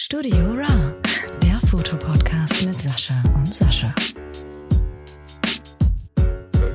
[0.00, 0.94] Studio Ra,
[1.42, 3.92] der Fotopodcast mit Sascha und Sascha.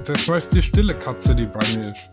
[0.04, 2.12] Das war jetzt die stille Katze, die bei mir ist.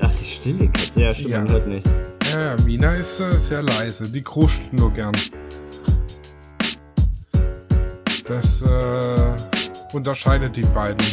[0.00, 0.98] Ach, die stille Katze.
[0.98, 1.38] Ja, stimmt, Ja.
[1.40, 1.90] man hört nichts.
[2.32, 4.10] Ja, ja, Mina ist äh, sehr leise.
[4.10, 5.14] Die kruscht nur gern.
[8.26, 9.36] Das äh,
[9.92, 11.06] unterscheidet die beiden.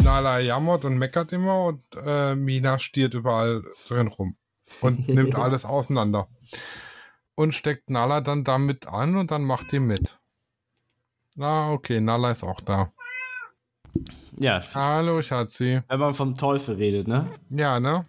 [0.00, 4.36] Nala jammert und meckert immer und äh, Mina stiert überall drin rum
[4.82, 6.28] und nimmt alles auseinander.
[7.34, 10.18] Und steckt Nala dann damit an und dann macht die mit.
[11.36, 12.92] Na, okay, Nala ist auch da.
[14.38, 15.80] Ja, Hallo, Schatzi.
[15.88, 17.28] wenn man vom Teufel redet, ne?
[17.50, 18.04] Ja, ne?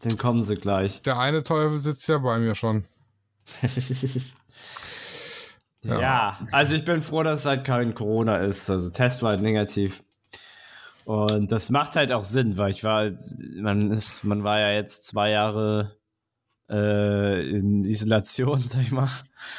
[0.00, 1.02] Dann kommen sie gleich.
[1.02, 2.84] Der eine Teufel sitzt ja bei mir schon.
[5.84, 6.00] Ja.
[6.00, 6.38] Ja.
[6.52, 8.70] also ich bin froh, dass es halt kein Corona ist.
[8.70, 10.04] Also Test war halt negativ.
[11.04, 13.10] Und das macht halt auch Sinn, weil ich war,
[13.56, 15.96] man ist, man war ja jetzt zwei Jahre
[16.72, 19.10] äh, in Isolation, sag ich mal.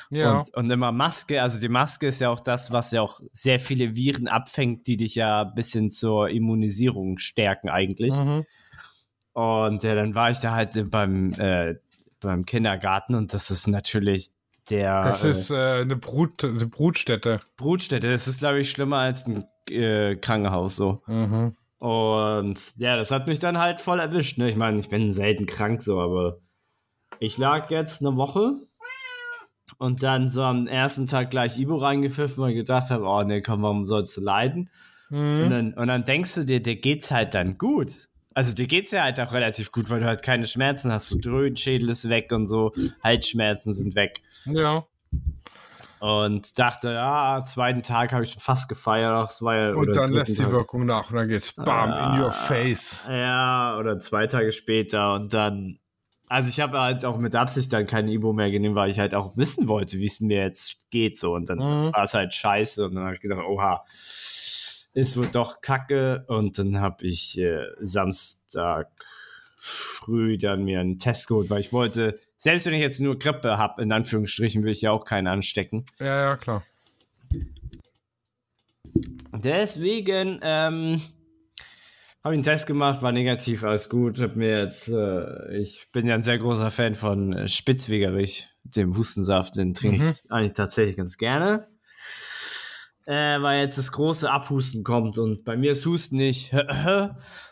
[0.09, 0.39] Ja.
[0.39, 3.59] Und, und immer Maske, also die Maske ist ja auch das, was ja auch sehr
[3.59, 8.13] viele Viren abfängt, die dich ja ein bisschen zur Immunisierung stärken eigentlich.
[8.13, 8.45] Mhm.
[9.33, 11.75] Und ja, dann war ich da halt beim, äh,
[12.19, 14.31] beim Kindergarten und das ist natürlich
[14.69, 17.41] der Das äh, ist äh, eine, Brut, eine Brutstätte.
[17.57, 18.11] Brutstätte.
[18.11, 21.01] Das ist, glaube ich, schlimmer als ein äh, Krankenhaus so.
[21.07, 21.55] Mhm.
[21.79, 24.37] Und ja, das hat mich dann halt voll erwischt.
[24.37, 24.49] Ne?
[24.49, 26.37] Ich meine, ich bin selten krank so, aber
[27.23, 28.55] ich lag jetzt eine Woche
[29.77, 33.41] und dann so am ersten Tag gleich Ibo reingepfiffen, weil ich gedacht habe, oh nee,
[33.41, 34.69] komm, warum sollst du leiden?
[35.09, 35.49] Und, Mhm.
[35.49, 37.91] dann, und dann denkst du dir, dir geht's halt dann gut.
[38.33, 41.11] Also dir geht's ja halt auch relativ gut, weil du halt keine Schmerzen hast.
[41.11, 44.21] Du Dröhnschädel ist weg und so, Halsschmerzen sind weg.
[44.45, 44.83] Ja.
[45.99, 49.29] Und dachte, ja, zweiten Tag habe ich schon fast gefeiert.
[49.29, 50.51] Das war ja, Und dann lässt die Tag.
[50.51, 53.07] Wirkung nach und dann geht's bam in your Ah, face.
[53.09, 55.79] Ja, oder zwei Tage später und dann.
[56.33, 59.13] Also ich habe halt auch mit Absicht dann kein Ibo mehr genommen, weil ich halt
[59.13, 61.35] auch wissen wollte, wie es mir jetzt geht so.
[61.35, 61.93] Und dann Mhm.
[61.93, 63.85] war es halt scheiße und dann habe ich gedacht, oha,
[64.93, 66.25] ist wohl doch kacke.
[66.27, 68.89] Und dann habe ich äh, Samstag
[69.57, 73.59] früh dann mir einen Test geholt, weil ich wollte, selbst wenn ich jetzt nur Grippe
[73.59, 75.85] habe, in Anführungsstrichen, will ich ja auch keinen anstecken.
[75.99, 76.63] Ja, ja, klar.
[79.31, 80.99] Deswegen ähm,
[82.23, 84.19] habe ich einen Test gemacht, war negativ, alles gut.
[84.19, 88.95] Hab mir jetzt, äh, ich bin ja ein sehr großer Fan von äh, Spitzwegerich, dem
[88.95, 90.09] Hustensaft, den trinke Mhm.
[90.09, 91.67] ich eigentlich tatsächlich ganz gerne.
[93.05, 96.55] Äh, weil jetzt das große Abhusten kommt und bei mir ist Husten nicht,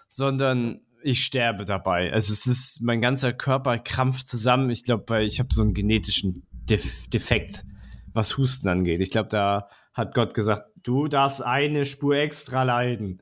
[0.10, 2.14] sondern ich sterbe dabei.
[2.14, 4.70] Also es ist, mein ganzer Körper krampft zusammen.
[4.70, 7.66] Ich glaube, weil ich habe so einen genetischen Def Defekt,
[8.14, 9.02] was Husten angeht.
[9.02, 13.22] Ich glaube, da hat Gott gesagt, du darfst eine Spur extra leiden.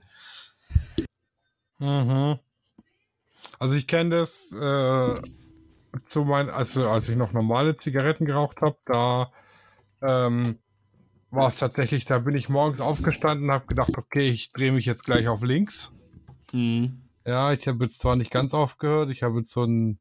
[1.80, 2.40] Mhm.
[3.58, 5.16] Also ich kenne das äh,
[6.06, 9.32] zu mein, also als ich noch normale Zigaretten geraucht habe, da
[10.02, 10.60] ähm,
[11.32, 14.86] war es tatsächlich, da bin ich morgens aufgestanden und habe gedacht, okay, ich drehe mich
[14.86, 15.94] jetzt gleich auf links.
[16.52, 17.04] Mhm.
[17.26, 20.00] Ja, ich habe jetzt zwar nicht ganz aufgehört, ich habe jetzt so ein,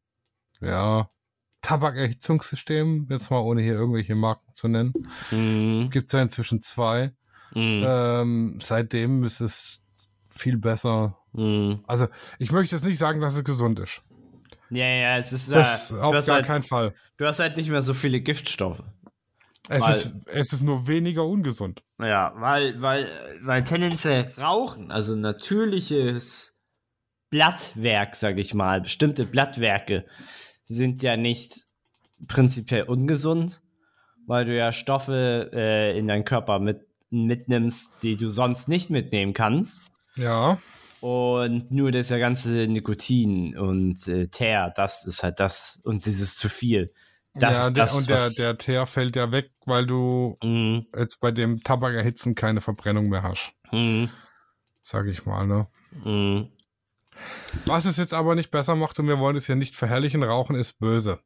[0.60, 1.08] ja,
[1.60, 4.92] Tabakerhitzungssystem, jetzt mal ohne hier irgendwelche Marken zu nennen.
[5.30, 5.90] Mhm.
[5.90, 7.12] Gibt es ja inzwischen zwei.
[7.52, 7.82] Mhm.
[7.84, 9.82] Ähm, seitdem ist es
[10.30, 11.17] viel besser.
[11.32, 11.82] Mhm.
[11.86, 12.06] Also,
[12.38, 14.02] ich möchte jetzt nicht sagen, dass es gesund ist.
[14.70, 16.94] Ja, ja, es ist, Das äh, auf gar halt, keinen Fall.
[17.16, 18.82] du hast halt nicht mehr so viele Giftstoffe.
[19.70, 21.82] Es Weil- ist, es ist nur weniger ungesund.
[21.98, 23.08] Ja, weil, weil,
[23.42, 26.54] weil tendenziell Rauchen, also natürliches
[27.30, 30.06] Blattwerk, sag ich mal, bestimmte Blattwerke
[30.64, 31.52] sind ja nicht
[32.28, 33.60] prinzipiell ungesund,
[34.26, 39.34] weil du ja Stoffe äh, in deinen Körper mit, mitnimmst, die du sonst nicht mitnehmen
[39.34, 39.82] kannst.
[40.16, 40.58] Ja.
[41.00, 46.36] Und nur das ja ganze Nikotin und äh, Teer, das ist halt das und dieses
[46.36, 46.92] zu viel.
[47.34, 50.86] Das ja ist der, das, und der, der Teer fällt ja weg, weil du Mhm,
[50.96, 53.52] jetzt bei dem Tabakerhitzen keine Verbrennung mehr hast.
[53.70, 54.10] mhm,
[54.82, 55.68] Sag ich mal, ne?
[56.04, 56.48] mhm.
[57.66, 60.56] Was es jetzt aber nicht besser macht, und wir wollen es hier nicht verherrlichen, Rauchen
[60.56, 61.20] ist böse.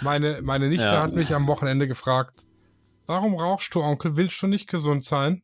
[0.00, 1.02] Meine, meine Nichte Ja.
[1.02, 2.46] hat mich am Wochenende gefragt,
[3.06, 4.16] warum rauchst du, Onkel?
[4.16, 5.42] Willst du nicht gesund sein?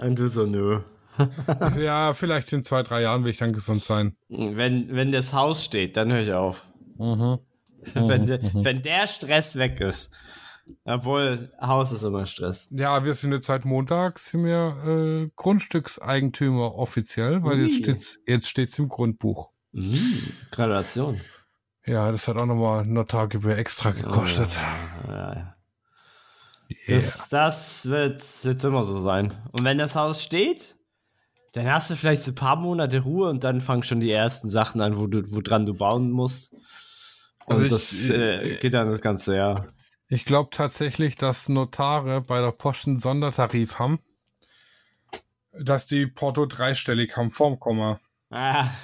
[0.00, 0.80] Und du so, nö.
[1.78, 4.16] Ja, vielleicht in zwei, drei Jahren will ich dann gesund sein.
[4.28, 6.66] Wenn, wenn das Haus steht, dann höre ich auf.
[6.98, 7.38] Mhm.
[7.94, 10.12] wenn, de, wenn der Stress weg ist.
[10.84, 12.66] Obwohl, Haus ist immer Stress.
[12.70, 17.82] Ja, wir sind jetzt seit Montag sind wir äh, Grundstückseigentümer offiziell, weil jetzt Ui.
[17.84, 19.50] steht's, jetzt steht's im Grundbuch.
[19.72, 21.20] Mhm, Gratulation.
[21.84, 24.48] Ja, das hat auch nochmal Notargebühr extra gekostet.
[25.06, 25.56] Ja, ja.
[26.68, 26.96] Yeah.
[26.96, 29.32] Das, das wird jetzt immer so sein.
[29.52, 30.75] Und wenn das Haus steht,
[31.56, 34.48] dann hast du vielleicht so ein paar Monate Ruhe und dann fangen schon die ersten
[34.48, 36.52] Sachen an, wo du, woran du bauen musst.
[36.52, 36.62] Und
[37.48, 39.66] Also ich- das äh, geht dann das ganze Jahr.
[40.08, 43.98] Ich glaube tatsächlich, dass Notare bei der Post einen Sondertarif haben,
[45.58, 48.00] dass die Porto dreistellig haben vorm Komma.
[48.30, 48.68] Ah.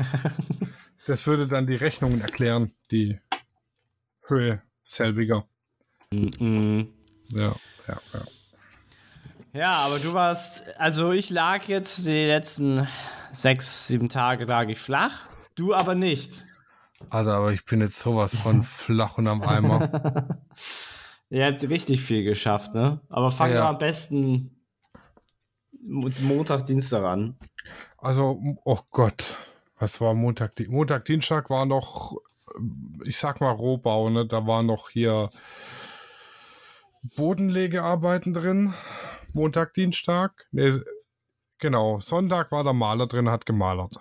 [1.09, 3.19] Das würde dann die Rechnungen erklären, die
[4.29, 5.49] Höhe selbiger.
[6.13, 6.93] Mhm.
[7.33, 7.57] Ja,
[7.89, 8.21] ja, ja.
[9.53, 12.89] Ja, aber du warst, also ich lag jetzt die letzten
[13.33, 16.45] sechs, sieben Tage lag ich flach, du aber nicht.
[17.11, 19.89] Alter, aber ich bin jetzt sowas von flach und am Eimer.
[21.31, 23.01] Ihr habt richtig viel geschafft, ne?
[23.09, 23.65] Aber fangen Ja, ja.
[23.65, 24.57] wir am besten
[25.83, 27.37] Mo- Montag, Dienstag an.
[27.99, 29.37] Also, oh Gott,
[29.79, 30.53] was war Montag?
[30.69, 32.17] Montag, Dienstag war noch,
[33.05, 34.27] ich sag mal Rohbau, ne?
[34.27, 35.31] Da war noch hier
[37.17, 38.75] Bodenlegearbeiten drin.
[39.35, 40.47] Montag, Dienstag.
[40.53, 40.73] Nee,
[41.59, 42.01] genau.
[42.01, 43.97] Sonntag war der Maler drin, hat gemalert.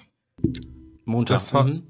[1.06, 1.36] Montag.
[1.36, 1.84] Das hat- mhm.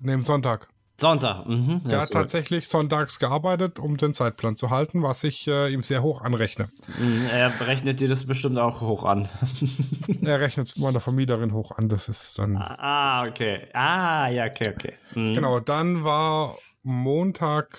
[0.00, 0.68] Ne, Sonntag.
[1.00, 1.46] Sonntag.
[1.46, 1.82] Mhm.
[1.84, 5.82] Der Ja, hat tatsächlich sonntags gearbeitet, um den Zeitplan zu halten, was ich äh, ihm
[5.82, 6.68] sehr hoch anrechne.
[6.98, 9.28] Mhm, Er berechnet dir das bestimmt auch hoch an.
[10.22, 11.88] Er rechnet es meiner Vermieterin hoch an.
[11.88, 12.56] Das ist dann.
[12.56, 13.66] ah, okay.
[13.72, 14.92] Ah, ja, okay, okay.
[15.14, 15.34] Mhm.
[15.34, 17.78] Genau, dann war Montag,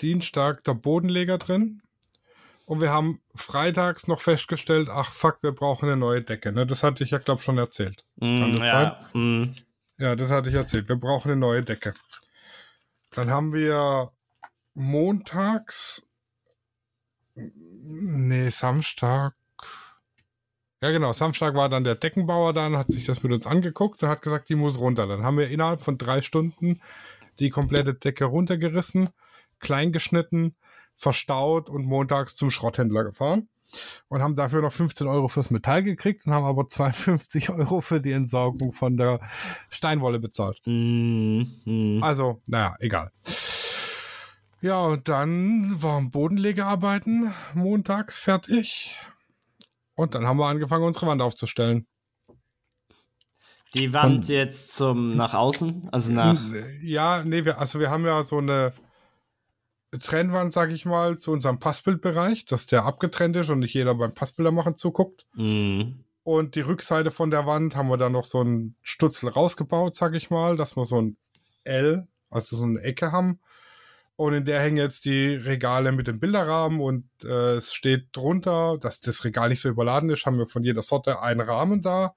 [0.00, 1.82] Dienstag der Bodenleger drin.
[2.66, 6.52] Und wir haben freitags noch festgestellt, ach fuck, wir brauchen eine neue Decke.
[6.52, 6.66] Ne?
[6.66, 8.04] Das hatte ich ja, glaube schon erzählt.
[8.16, 9.04] Das ja.
[9.12, 9.54] Mhm.
[9.98, 10.88] Ja, das hatte ich erzählt.
[10.88, 11.94] Wir brauchen eine neue Decke.
[13.10, 14.10] Dann haben wir
[14.74, 16.06] montags,
[17.34, 19.34] nee, Samstag.
[20.80, 21.12] Ja, genau.
[21.12, 24.22] Samstag war dann der Deckenbauer da und hat sich das mit uns angeguckt und hat
[24.22, 25.06] gesagt, die muss runter.
[25.06, 26.80] Dann haben wir innerhalb von drei Stunden
[27.38, 29.10] die komplette Decke runtergerissen,
[29.60, 30.56] klein geschnitten,
[30.96, 33.48] verstaut und montags zum Schrotthändler gefahren
[34.08, 38.00] und haben dafür noch 15 Euro fürs Metall gekriegt und haben aber 52 Euro für
[38.00, 39.20] die Entsorgung von der
[39.68, 40.60] Steinwolle bezahlt.
[40.66, 42.00] Mhm.
[42.02, 43.10] Also, naja, egal.
[44.60, 48.98] Ja, und dann waren Bodenlegearbeiten montags fertig.
[49.94, 51.86] Und dann haben wir angefangen, unsere Wand aufzustellen.
[53.74, 56.40] Die Wand jetzt zum nach außen, also nach.
[56.80, 58.72] Ja, nee, wir, also wir haben ja so eine
[59.98, 64.14] Trennwand, sag ich mal, zu unserem Passbildbereich, dass der abgetrennt ist und nicht jeder beim
[64.14, 65.26] Passbilder machen zuguckt.
[65.34, 66.04] Mhm.
[66.22, 70.14] Und die Rückseite von der Wand haben wir dann noch so ein Stutzel rausgebaut, sag
[70.14, 71.16] ich mal, dass wir so ein
[71.64, 73.40] L, also so eine Ecke haben.
[74.16, 78.78] Und in der hängen jetzt die Regale mit dem Bilderrahmen und äh, es steht drunter,
[78.78, 82.14] dass das Regal nicht so überladen ist, haben wir von jeder Sorte einen Rahmen da.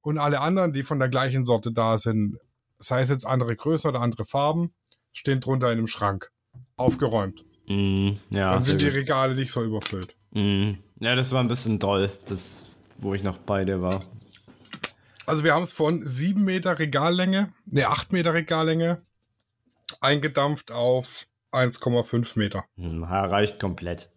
[0.00, 2.38] Und alle anderen, die von der gleichen Sorte da sind,
[2.78, 4.72] sei es jetzt andere Größen oder andere Farben,
[5.12, 6.30] stehen drunter in einem Schrank.
[6.76, 7.44] Aufgeräumt.
[7.68, 8.18] Mhm.
[8.30, 8.88] Ja, Dann sind die.
[8.88, 10.16] Regale nicht so überfüllt.
[10.32, 10.78] Mhm.
[11.00, 12.66] ja, das war ein bisschen doll, das,
[12.98, 14.04] wo ich noch bei dir war.
[15.24, 19.02] Also wir haben es von 7 Meter Regallänge, ne 8 Meter Regallänge,
[20.00, 22.64] eingedampft auf 1,5 Meter.
[22.76, 23.02] Mhm.
[23.02, 24.10] Ja, reicht komplett.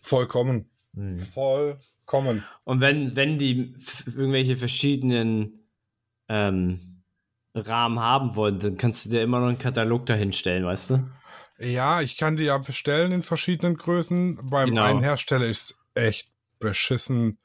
[0.00, 0.70] Vollkommen.
[0.92, 1.18] Mhm.
[1.18, 2.44] Vollkommen.
[2.64, 3.74] Und wenn, wenn die
[4.06, 5.66] irgendwelche verschiedenen
[6.28, 7.02] ähm,
[7.54, 11.10] Rahmen haben wollen, dann kannst du dir immer noch einen Katalog dahin stellen, weißt du?
[11.62, 14.40] Ja, ich kann die ja bestellen in verschiedenen Größen.
[14.50, 14.82] Beim Genau.
[14.82, 16.28] einen Hersteller ist echt
[16.58, 17.38] beschissen.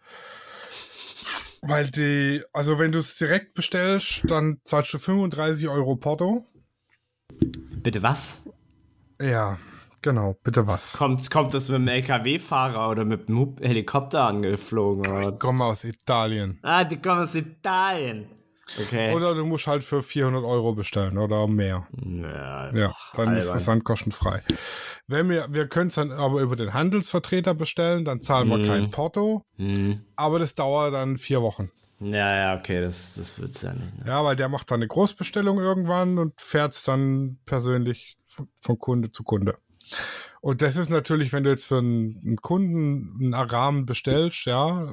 [1.61, 6.45] Weil die, also wenn du es direkt bestellst, dann zahlst du 35 Euro Porto.
[7.83, 8.41] Bitte was?
[9.21, 9.59] Ja,
[10.01, 10.93] genau, bitte was.
[10.97, 15.05] Kommt, kommt das mit dem LKW-Fahrer oder mit dem Helikopter angeflogen?
[15.12, 15.33] Oder?
[15.33, 16.59] Ich komme aus Italien.
[16.63, 18.27] Ah, die kommen aus Italien.
[18.79, 19.13] Okay.
[19.15, 21.88] Oder du musst halt für 400 Euro bestellen oder mehr.
[22.03, 23.51] ja, Ja, dann ist albern.
[23.51, 24.41] Versand kostenfrei.
[25.07, 28.65] Wenn wir, wir können es dann aber über den Handelsvertreter bestellen, dann zahlen wir Mhm.
[28.65, 30.01] kein Porto, Hm.
[30.15, 31.71] aber das dauert dann vier Wochen.
[32.00, 33.97] Ja, ja, okay, das, das wird's ja nicht.
[34.00, 34.03] Ne?
[34.05, 38.17] Ja, weil der macht dann eine Großbestellung irgendwann und fährt es dann persönlich
[38.62, 39.57] von, Kunde zu Kunde.
[40.41, 44.88] Und das ist natürlich, wenn du jetzt für einen, einen Kunden einen Rahmen bestellst, ja,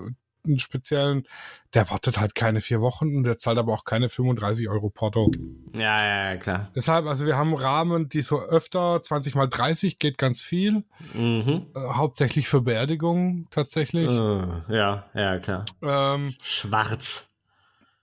[0.44, 1.26] einen speziellen,
[1.74, 5.30] der wartet halt keine vier Wochen und der zahlt aber auch keine 35 Euro Porto.
[5.76, 6.70] Ja, ja, ja, klar.
[6.74, 10.84] Deshalb, also wir haben Rahmen, die so öfter, 20 mal 30 geht ganz viel.
[11.12, 11.66] Mhm.
[11.74, 14.08] Äh, hauptsächlich für Beerdigungen tatsächlich.
[14.08, 15.64] Äh, ja, ja, klar.
[15.82, 17.26] Ähm, Schwarz.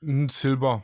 [0.04, 0.84] ein Silber.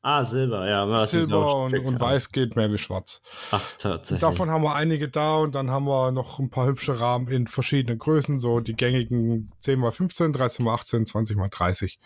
[0.00, 0.86] Ah, Silber, ja.
[0.86, 2.00] das Silber und, und.
[2.00, 3.20] Weiß geht mehr wie schwarz.
[3.50, 4.20] Ach, tatsächlich.
[4.20, 7.48] Davon haben wir einige da und dann haben wir noch ein paar hübsche Rahmen in
[7.48, 11.98] verschiedenen Größen, so die gängigen 10x15, 13x18, 20x30.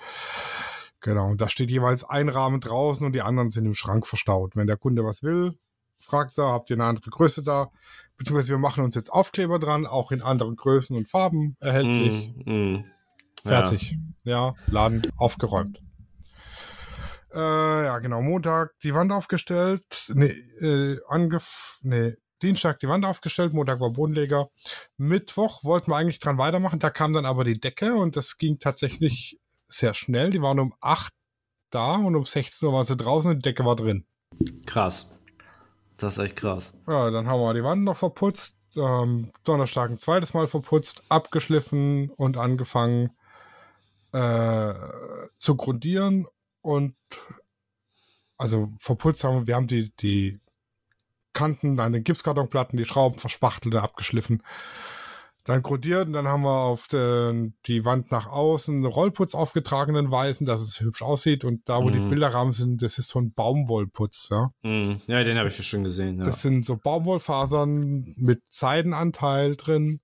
[1.02, 4.56] Genau, und da steht jeweils ein Rahmen draußen und die anderen sind im Schrank verstaut.
[4.56, 5.58] Wenn der Kunde was will,
[5.98, 7.70] fragt er, habt ihr eine andere Größe da?
[8.16, 12.32] Beziehungsweise wir machen uns jetzt Aufkleber dran, auch in anderen Größen und Farben erhältlich.
[12.46, 12.84] Mm, mm.
[13.44, 13.96] Fertig.
[14.22, 14.54] Ja.
[14.68, 15.82] Laden aufgeräumt.
[17.34, 18.22] Äh, ja, genau.
[18.22, 19.84] Montag die Wand aufgestellt.
[20.08, 24.48] Nee, äh, angef nee, Dienstag die Wand aufgestellt, Montag war Bodenleger.
[24.96, 26.80] Mittwoch wollten wir eigentlich dran weitermachen.
[26.80, 30.30] Da kam dann aber die Decke und das ging tatsächlich sehr schnell.
[30.30, 31.12] Die waren um 8
[31.70, 34.04] da und um 16 Uhr waren sie draußen und die Decke war drin.
[34.66, 35.08] Krass.
[35.96, 36.72] Das ist echt krass.
[36.88, 38.58] Ja, dann haben wir die Wand noch verputzt.
[38.76, 43.10] Ähm, Donnerstag ein zweites Mal verputzt, abgeschliffen und angefangen
[44.12, 44.74] äh,
[45.38, 46.26] zu grundieren
[46.62, 46.94] und
[48.38, 50.40] also verputzt haben wir, wir haben die, die
[51.32, 54.42] Kanten an den Gipskartonplatten, die Schrauben verspachtelt und abgeschliffen.
[55.44, 60.08] Dann grundiert und dann haben wir auf den, die Wand nach außen einen Rollputz aufgetragenen
[60.08, 61.44] Weißen, dass es hübsch aussieht.
[61.44, 62.10] Und da, wo die Mhm.
[62.10, 64.50] Bilderrahmen sind, das ist so ein Baumwollputz, ja.
[64.62, 65.00] Mhm.
[65.08, 66.18] Ja, den habe ich schon gesehen.
[66.18, 66.24] Ja.
[66.24, 70.00] Das sind so Baumwollfasern mit Seidenanteil drin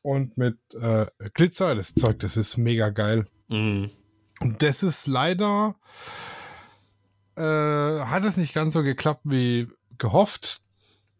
[0.00, 1.74] und mit äh, Glitzer.
[1.74, 3.26] Das Zeug, das ist mega geil.
[3.48, 3.90] Mhm.
[4.40, 5.76] Und das ist leider,
[7.36, 10.60] äh, hat es nicht ganz so geklappt wie gehofft.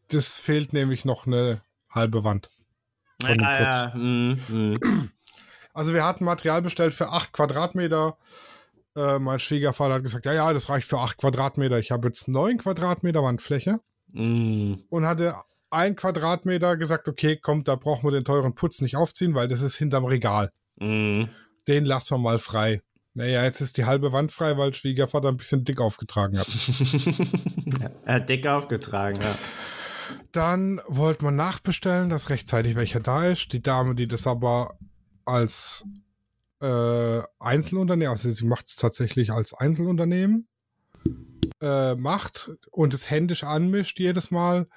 [0.09, 2.51] Das fehlt nämlich noch eine halbe Wand.
[3.23, 4.41] Ja, Von dem ja, mhm.
[4.49, 5.11] Mhm.
[5.73, 8.17] Also wir hatten Material bestellt für 8 Quadratmeter.
[8.95, 11.79] Äh, mein Schwiegervater hat gesagt, ja, ja, das reicht für 8 Quadratmeter.
[11.79, 13.81] Ich habe jetzt 9 Quadratmeter Wandfläche
[14.13, 14.85] Mhm.
[14.89, 15.35] und hatte
[15.71, 19.61] ein Quadratmeter gesagt, okay, komm, da brauchen wir den teuren Putz nicht aufziehen, weil das
[19.63, 20.51] ist hinterm Regal.
[20.77, 21.29] Mhm.
[21.67, 22.83] Den lassen wir mal frei.
[23.17, 26.49] Naja, jetzt ist die halbe Wand frei, weil Schwiegervater ein bisschen dick aufgetragen hat.
[28.05, 29.39] er hat dick aufgetragen, ja.
[30.33, 33.55] Dann wollte man nachbestellen, dass rechtzeitig welcher da ist.
[33.55, 34.77] Die Dame, die das aber
[35.25, 35.87] als
[36.61, 40.47] äh, Einzelunternehmen, also sie macht es tatsächlich als Einzelunternehmen,
[41.63, 44.69] äh, macht und es händisch anmischt jedes Mal,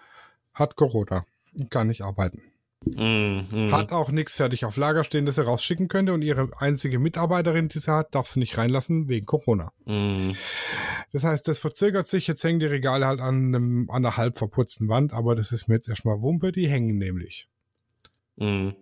[0.54, 1.26] hat Corona.
[1.70, 2.42] Kann nicht arbeiten.
[2.86, 3.70] Mhm.
[3.72, 7.68] Hat auch nichts fertig auf Lager stehen, das sie rausschicken könnte und ihre einzige Mitarbeiterin,
[7.68, 9.74] die sie hat, darf sie nicht reinlassen wegen Corona.
[9.86, 10.36] Mhm.
[11.12, 12.28] Das heißt, das verzögert sich.
[12.28, 15.68] Jetzt hängen die Regale halt an, einem, an einer halb verputzten Wand, aber das ist
[15.68, 16.52] mir jetzt erstmal Wumpe.
[16.52, 17.48] Die hängen nämlich.
[18.38, 18.76] Mhm.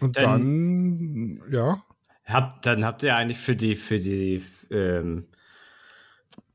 [0.00, 1.82] Und Dann- dann, ja,
[2.26, 5.28] Habt, dann habt ihr eigentlich für die, für die, ähm,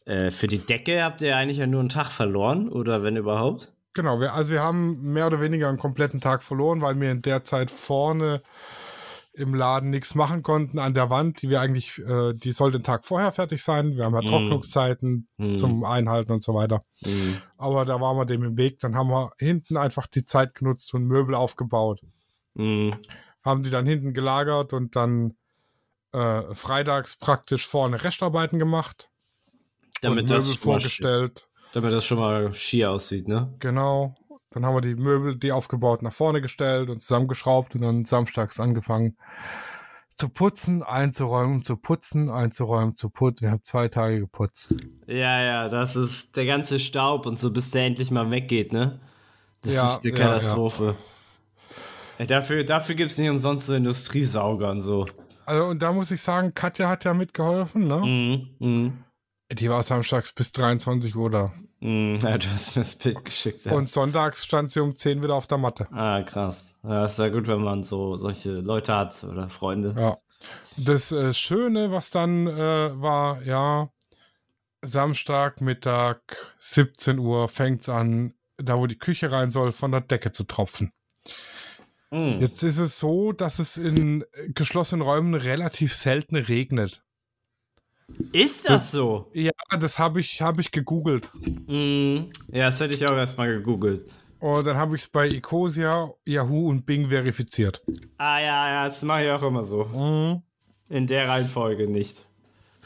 [0.05, 3.73] äh, für die Decke habt ihr eigentlich ja nur einen Tag verloren, oder wenn überhaupt?
[3.93, 4.19] Genau.
[4.19, 7.43] Wir, also wir haben mehr oder weniger einen kompletten Tag verloren, weil wir in der
[7.43, 8.41] Zeit vorne
[9.35, 12.83] im Laden nichts machen konnten an der Wand, die wir eigentlich, äh, die soll den
[12.83, 13.95] Tag vorher fertig sein.
[13.95, 14.27] Wir haben ja Mhm.
[14.27, 15.57] Trocknungszeiten Mhm.
[15.57, 16.85] zum Einhalten und so weiter.
[17.03, 17.41] Mhm.
[17.57, 18.79] Aber da waren wir dem im Weg.
[18.79, 22.01] Dann haben wir hinten einfach die Zeit genutzt und Möbel aufgebaut.
[22.55, 22.95] Mhm.
[23.43, 25.35] haben die dann hinten gelagert und dann
[26.13, 29.09] äh, freitags praktisch vorne Restarbeiten gemacht
[30.01, 31.47] Damit und Möbel vorgestellt.
[31.73, 33.53] Damit das schon mal schier aussieht, ne?
[33.59, 34.15] Genau.
[34.51, 38.59] Dann haben wir die Möbel, die aufgebaut, nach vorne gestellt und zusammengeschraubt und dann samstags
[38.59, 39.17] angefangen
[40.15, 43.45] zu putzen, einzuräumen, zu putzen, einzuräumen, zu putzen.
[43.45, 44.75] Wir haben zwei Tage geputzt.
[45.07, 48.99] Ja, ja, das ist der ganze Staub und so, bis der endlich mal weggeht, ne?
[49.61, 50.95] Das Ja, ist die ja, Katastrophe.
[52.19, 55.07] Ey, dafür dafür gibt es nicht umsonst so Industriesauger und so.
[55.45, 57.97] Also, und da muss ich sagen, Katja hat ja mitgeholfen, ne?
[57.97, 58.49] Mhm.
[58.59, 58.93] Mhm.
[59.53, 61.53] Die war samstags bis 23 Uhr da.
[61.79, 62.19] Mhm.
[62.21, 63.65] Ja, du hast mir das Bild geschickt.
[63.65, 63.73] Ja.
[63.73, 65.87] Und sonntags stand sie um 10 wieder auf der Matte.
[65.91, 66.73] ah, krass.
[66.83, 69.93] Ja, ist ja gut, wenn man so solche Leute hat oder Freunde.
[69.97, 70.17] Ja.
[70.77, 73.89] Das äh, Schöne, was dann äh, war, ja,
[74.81, 80.31] Samstag, Mittag, 17 Uhr fängt's an, da wo die Küche rein soll, von der Decke
[80.31, 80.91] zu tropfen.
[82.11, 82.39] Mhm.
[82.39, 87.02] Jetzt ist es so, dass es in geschlossenen Räumen relativ selten regnet.
[88.31, 89.29] Ist das so?
[89.33, 91.29] Ja, das habe ich, hab ich gegoogelt.
[91.67, 92.29] Mhm.
[92.51, 94.11] Ja, das hätte ich auch erstmal gegoogelt.
[94.39, 97.81] Und dann habe ich es bei Ecosia, Yahoo und Bing verifiziert.
[98.17, 99.85] Ah ja, ja, das mache ich auch immer so.
[99.85, 100.41] Mhm.
[100.89, 102.23] In der Reihenfolge nicht.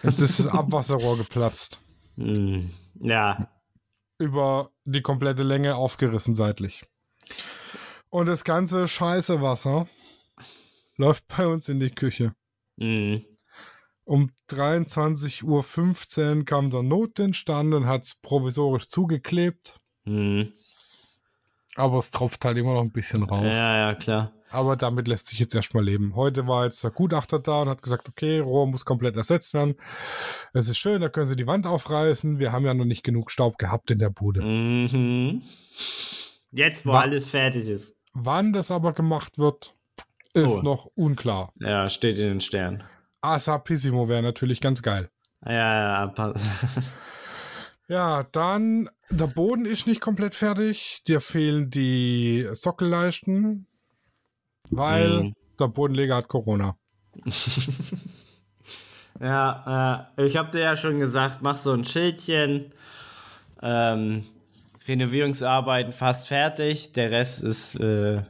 [0.03, 1.79] Jetzt ist das Abwasserrohr geplatzt.
[2.15, 2.71] Mhm.
[2.99, 3.49] Ja.
[4.19, 6.83] über die komplette Länge aufgerissen seitlich.
[8.09, 9.87] Und das ganze scheiße Wasser
[10.95, 12.33] läuft bei uns in die Küche.
[12.77, 13.25] Mhm.
[14.07, 19.75] Um 23.15 Uhr kam der Notdienst und hat es provisorisch zugeklebt.
[20.05, 20.53] Mhm.
[21.75, 23.43] Aber es tropft halt immer noch ein bisschen raus.
[23.55, 24.31] Ja, ja, klar.
[24.49, 26.15] Aber damit lässt sich jetzt erstmal leben.
[26.15, 29.75] Heute war jetzt der Gutachter da und hat gesagt, okay, Rohr muss komplett ersetzt werden.
[30.53, 32.39] Es ist schön, da können sie die Wand aufreißen.
[32.39, 34.41] Wir haben ja noch nicht genug Staub gehabt in der Bude.
[34.41, 35.43] Mhm.
[36.51, 37.97] Jetzt, wo Wa- alles fertig ist.
[38.13, 39.75] Wann das aber gemacht wird,
[40.33, 40.61] ist Oh.
[40.61, 41.51] noch unklar.
[41.59, 42.83] Ja, steht in den Sternen.
[43.27, 45.09] Asapissimo wäre natürlich ganz geil.
[45.45, 45.51] Ja,
[46.01, 46.33] ja, pa-
[47.89, 51.03] Ja, dann, der Boden ist nicht komplett fertig.
[51.07, 53.65] Dir fehlen die Sockelleisten,
[54.69, 55.33] weil Mhm.
[55.59, 56.77] der Bodenleger hat Corona.
[59.19, 62.71] Ja, äh, ich habe dir ja schon gesagt, mach so ein Schildchen.
[63.63, 64.25] Ähm,
[64.87, 66.91] Renovierungsarbeiten fast fertig.
[66.93, 68.21] Der Rest ist äh,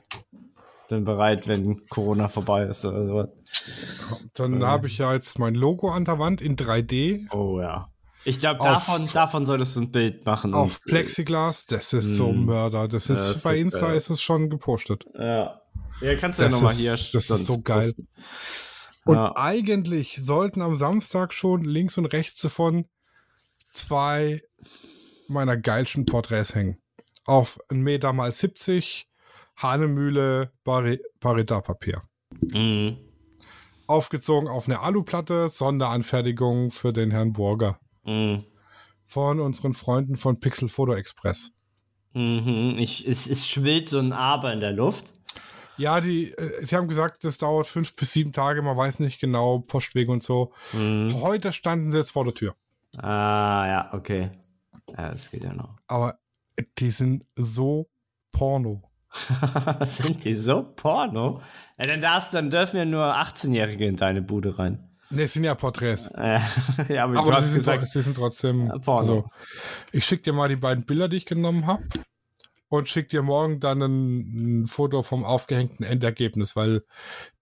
[0.89, 3.27] dann bereit, wenn Corona vorbei ist oder so.
[4.33, 7.29] Dann habe ich ja jetzt mein Logo an der Wand in 3D.
[7.33, 7.89] Oh ja.
[8.25, 10.53] Ich glaube, davon, davon solltest du ein Bild machen.
[10.53, 12.45] Auf äh, Plexiglas, das ist so Mm.
[12.45, 12.87] Mörder.
[12.87, 13.97] Das Ja, ist das bei ist Insta geil.
[13.97, 15.05] ist es schon gepostet.
[15.17, 15.61] Ja.
[16.01, 16.91] Ja, kannst du ja Das nochmal ist- hier.
[17.13, 17.83] das ist so geil.
[17.93, 18.07] posten.
[19.05, 19.33] Und Ja.
[19.37, 22.85] eigentlich sollten am Samstag schon links und rechts davon
[23.71, 24.41] zwei
[25.27, 26.77] meiner geilsten Porträts hängen.
[27.25, 29.07] Auf 1 Meter mal 70
[29.57, 32.01] Hanemühle Pari- Parida-Papier.
[32.53, 32.97] Mhm.
[33.87, 37.79] Aufgezogen auf eine Aluplatte, Sonderanfertigung für den Herrn Burger.
[38.05, 38.43] Mhm.
[39.05, 41.51] Von unseren Freunden von Pixel Photo Express.
[42.13, 42.75] Mhm.
[42.77, 45.13] Ich, es, es schwillt so ein Aber in der Luft.
[45.77, 49.21] Ja, die, äh, sie haben gesagt, das dauert fünf bis sieben Tage, man weiß nicht
[49.21, 50.51] genau, Postweg und so.
[50.73, 51.21] Mhm.
[51.21, 52.55] Heute standen sie jetzt vor der Tür.
[52.97, 54.31] Ah, ja, okay.
[54.89, 55.75] Ja, das geht ja noch.
[55.87, 56.17] Aber
[56.79, 57.87] die sind so
[58.31, 58.81] Porno.
[59.81, 61.41] Sind die so Porno?
[61.77, 64.83] Ja, dann, darfst, dann dürfen ja nur 18-Jährige in deine Bude rein.
[65.09, 66.07] Ne, es sind ja Porträts.
[66.15, 66.39] Äh,
[66.89, 68.67] ja, aber, Aber sie sind, gesagt, sie sind trotzdem.
[68.67, 68.99] Ja, Porno.
[68.99, 69.29] Also,
[69.91, 71.83] ich schicke dir mal die beiden Bilder, die ich genommen habe.
[72.69, 76.83] Und schicke dir morgen dann ein, ein Foto vom aufgehängten Endergebnis, weil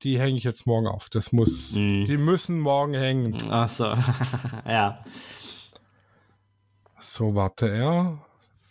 [0.03, 1.09] die hänge ich jetzt morgen auf.
[1.09, 1.73] Das muss.
[1.73, 2.05] Mhm.
[2.05, 3.35] Die müssen morgen hängen.
[3.49, 3.85] ach so,
[4.67, 5.01] ja.
[6.99, 8.19] So, warte er.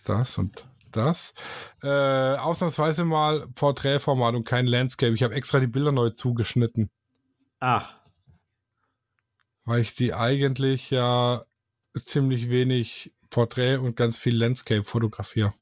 [0.05, 0.65] Das und
[0.97, 1.35] das.
[1.83, 5.15] Äh, ausnahmsweise mal Porträtformat und kein Landscape.
[5.15, 6.91] Ich habe extra die Bilder neu zugeschnitten,
[7.61, 7.95] Ach,
[9.65, 11.45] weil ich die eigentlich ja
[11.95, 15.55] ziemlich wenig Porträt und ganz viel Landscape fotografiere.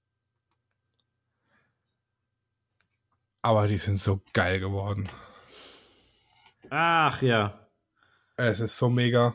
[3.42, 5.08] Aber die sind so geil geworden.
[6.70, 7.68] ach ja.
[8.36, 9.34] Es ist so mega.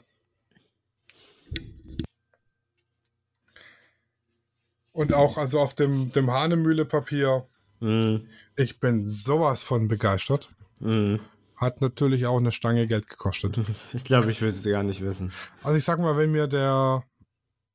[4.98, 7.46] Und auch also auf dem, dem Hanemühle-Papier.
[7.82, 8.28] Mhm.
[8.56, 10.50] Ich bin sowas von begeistert.
[10.82, 11.20] Mhm.
[11.56, 13.60] Hat natürlich auch eine Stange Geld gekostet.
[13.94, 15.32] Ich glaube, ich will es gar nicht wissen.
[15.62, 17.04] Also ich sag mal, wenn mir der,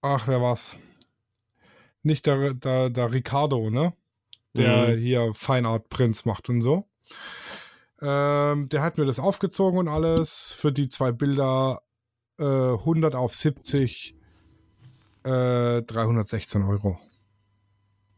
[0.01, 0.77] ach, wer war's?
[2.03, 3.93] Nicht der, der, der Ricardo, ne?
[4.57, 4.99] Der Mhm.
[5.01, 6.89] hier Fine Art Prints macht und so.
[8.01, 11.83] Ähm, der hat mir das aufgezogen und alles für die zwei Bilder
[12.41, 14.17] äh, 100 auf 70
[15.23, 16.99] äh, 316 Euro.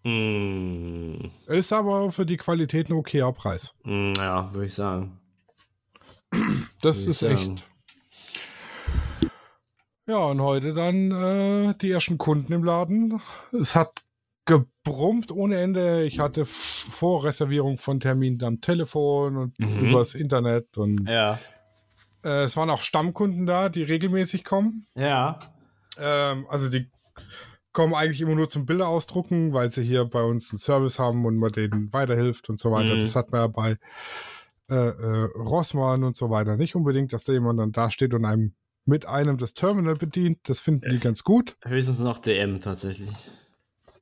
[0.05, 1.31] Mhm.
[1.47, 3.75] Ist aber für die Qualität ein okayer Preis.
[3.85, 5.19] Mhm, Ja, würde ich sagen.
[6.83, 7.35] Das Würde ist sagen.
[7.55, 7.71] echt.
[10.07, 13.21] Ja, und heute dann äh, die ersten Kunden im Laden.
[13.59, 14.03] Es hat
[14.45, 16.05] gebrummt ohne Ende.
[16.05, 19.89] Ich hatte Vorreservierung von Terminen am Telefon und Mhm.
[19.89, 20.77] übers Internet.
[20.77, 21.39] Und Ja.
[22.23, 24.87] äh, es waren auch Stammkunden da, die regelmäßig kommen.
[24.95, 25.39] Ja.
[25.97, 26.91] Ähm, also die
[27.75, 31.27] kommen eigentlich immer nur zum Bilder ausdrucken, weil sie hier bei uns einen Service haben
[31.27, 32.95] und man denen weiterhilft und so weiter.
[32.95, 33.01] Mhm.
[33.01, 33.77] Das hat man ja bei
[34.71, 38.25] äh, äh, Rossmann und so weiter nicht unbedingt, dass da jemand dann da steht und
[38.25, 38.55] einem
[38.87, 40.39] mit einem das Terminal bedient.
[40.45, 41.57] Das finden die ganz gut.
[41.65, 43.11] Höchstens noch DM tatsächlich.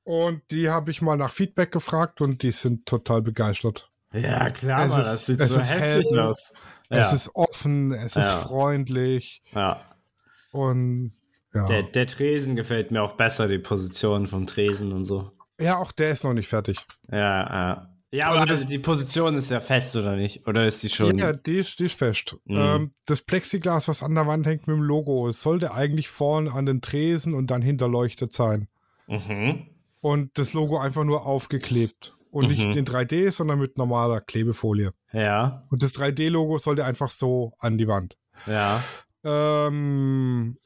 [0.05, 3.91] Und die habe ich mal nach Feedback gefragt und die sind total begeistert.
[4.13, 6.19] Ja, klar, Es Mann, ist- das sieht es so ist heftig hell.
[6.21, 6.53] aus.
[6.91, 6.99] Ja.
[7.03, 8.37] Es ist offen, es ist Ja.
[8.39, 9.79] freundlich ja.
[10.51, 11.13] und
[11.55, 11.67] ja.
[11.69, 15.31] Der, der Tresen gefällt mir auch besser, die Position vom Tresen und so.
[15.61, 16.79] ja, auch der ist noch nicht fertig.
[17.11, 17.89] Ja, ja.
[18.15, 20.47] Ja, aber also die Position ist ja fest, oder nicht?
[20.47, 21.17] Oder ist die schon.
[21.17, 22.37] Ja, die ist, die ist fest.
[22.45, 22.57] Mhm.
[22.59, 26.53] Ähm, das Plexiglas, was an der Wand hängt mit dem Logo, es sollte eigentlich vorne
[26.53, 28.69] an den Tresen und dann hinterleuchtet sein.
[29.07, 29.67] Mhm.
[30.03, 32.15] Und das Logo einfach nur aufgeklebt.
[32.31, 32.51] Und Mhm.
[32.51, 34.93] nicht in 3D, sondern mit normaler Klebefolie.
[35.15, 38.19] Ja, Und das 3D-Logo sollte einfach so an die Wand.
[38.47, 38.83] ja.
[39.25, 40.59] Ähm,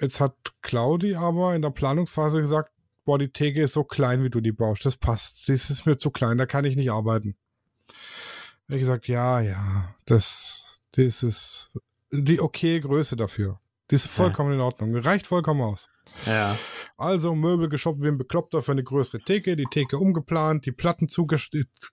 [0.00, 2.70] jetzt hat Claudi aber in der Planungsphase gesagt,
[3.04, 4.84] boah, die Theke ist so klein, wie du die baust.
[4.86, 5.48] Das passt.
[5.48, 7.36] Das ist mir zu klein, da kann ich nicht arbeiten.
[8.68, 11.78] Ich gesagt, ja, ja, das, das ist
[12.10, 13.60] die okay Größe dafür.
[13.90, 14.96] Die ist vollkommen in Ordnung.
[14.96, 15.90] Reicht vollkommen aus.
[16.24, 16.56] Ja.
[16.96, 21.08] Also Möbel geshoppt wie ein Bekloppter für eine größere Theke, die Theke umgeplant, die Platten
[21.08, 21.50] zugesch-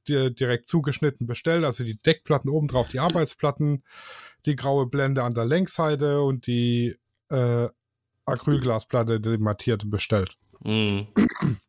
[0.08, 3.84] die- direkt zugeschnitten bestellt, also die Deckplatten oben drauf, die Arbeitsplatten,
[4.46, 6.96] die graue Blende an der Längsseite und die
[7.30, 7.68] äh,
[8.26, 10.38] Acrylglasplatte, die mattierte bestellt.
[10.64, 11.08] Mhm.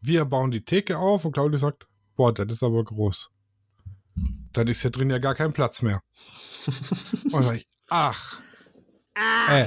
[0.00, 3.30] Wir bauen die Theke auf und Claudia sagt, boah, das ist aber groß.
[4.52, 6.00] Dann ist hier drin ja gar kein Platz mehr.
[7.24, 8.40] und dann sag ich, ach,
[9.50, 9.66] äh,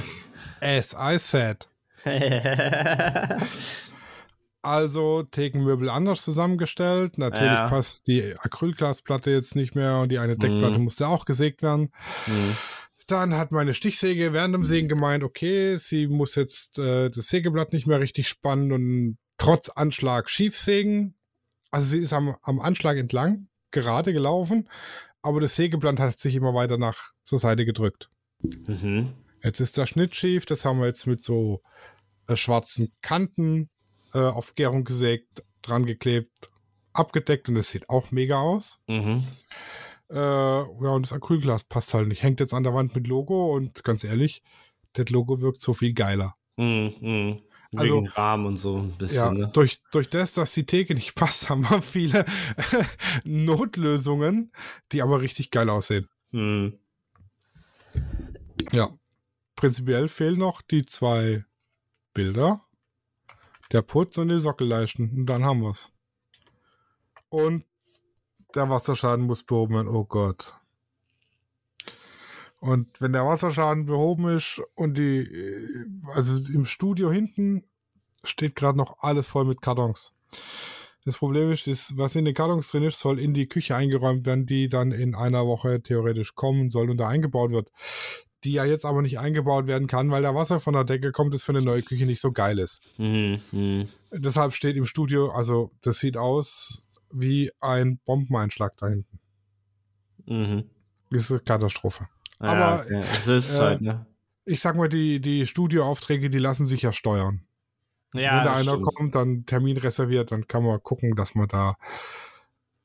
[0.60, 1.68] as I said.
[4.62, 7.16] Also Thekenmöbel anders zusammengestellt.
[7.16, 7.66] Natürlich Ja.
[7.66, 10.84] passt die Acrylglasplatte jetzt nicht mehr und die eine Deckplatte Mhm.
[10.84, 11.92] musste auch gesägt werden.
[12.26, 12.56] mhm.
[13.10, 17.72] Dann hat meine Stichsäge während dem Sägen gemeint, okay, sie muss jetzt äh, das Sägeblatt
[17.72, 21.16] nicht mehr richtig spannen und trotz Anschlag schief sägen.
[21.72, 24.68] Also sie ist am, am Anschlag entlang gerade gelaufen,
[25.22, 28.10] aber das Sägeblatt hat sich immer weiter nach zur Seite gedrückt.
[28.42, 29.14] Mhm.
[29.42, 31.62] Jetzt ist der Schnitt schief, das haben wir jetzt mit so
[32.28, 33.70] äh, schwarzen Kanten
[34.12, 36.50] äh, auf Gärung gesägt, dran geklebt,
[36.92, 38.78] abgedeckt und es sieht auch mega aus.
[38.86, 39.24] Mhm.
[40.10, 42.22] Äh, ja, und das Acrylglas passt halt nicht.
[42.22, 44.42] Hängt jetzt an der Wand mit Logo und ganz ehrlich,
[44.94, 46.34] das Logo wirkt so viel geiler.
[46.56, 46.94] Mhm.
[47.00, 47.42] Mhm.
[47.76, 49.36] Also- Wegen Rahmen und so ein Ja, bisschen.
[49.38, 49.50] ne?
[49.52, 52.24] durch, durch das, dass die Theke nicht passt, haben wir viele
[53.24, 54.50] Notlösungen,
[54.90, 56.08] die aber richtig geil aussehen.
[56.32, 56.78] Mhm.
[58.72, 58.88] Ja.
[59.56, 61.44] Prinzipiell fehlen noch die zwei
[62.14, 62.60] Bilder,
[63.72, 65.10] der Putz und die Sockelleisten.
[65.10, 65.92] Und dann haben wir's.
[67.28, 67.64] Und
[68.54, 69.88] der Wasserschaden muss behoben werden.
[69.88, 70.54] Oh Gott.
[72.60, 77.64] Und wenn der Wasserschaden behoben ist und die, äh, also im Studio hinten
[78.22, 80.12] steht gerade noch alles voll mit Kartons.
[81.06, 84.26] Das Problem ist, das, was in den Kartons drin ist, soll in die Küche eingeräumt
[84.26, 87.70] werden, die dann in einer Woche theoretisch kommen soll und da eingebaut wird.
[88.44, 91.32] Die ja jetzt aber nicht eingebaut werden kann, weil der Wasser von der Decke kommt,
[91.32, 92.82] das für eine neue Küche nicht so geil ist.
[92.98, 93.40] Mhm.
[93.52, 93.88] Mhm.
[94.12, 99.18] Deshalb steht im Studio, also das sieht aus wie ein Bombeneinschlag da hinten.
[100.26, 100.64] Mhm.
[101.10, 102.08] Das ist eine Katastrophe.
[102.40, 103.04] Ja, Aber, okay.
[103.14, 104.06] es ist äh, halt, ne?
[104.44, 107.44] Ich sag mal, die, die Studioaufträge, die lassen sich ja steuern.
[108.12, 108.86] Ja, Wenn da einer stimmt.
[108.86, 111.76] kommt, dann Termin reserviert, dann kann man gucken, dass man da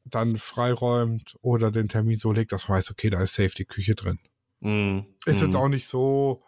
[0.06, 3.66] dann freiräumt oder den Termin so legt, dass man weiß, okay, da ist safe die
[3.66, 4.20] Küche drin.
[4.60, 5.06] Mhm.
[5.26, 5.60] Ist jetzt Mhm.
[5.60, 6.44] auch nicht so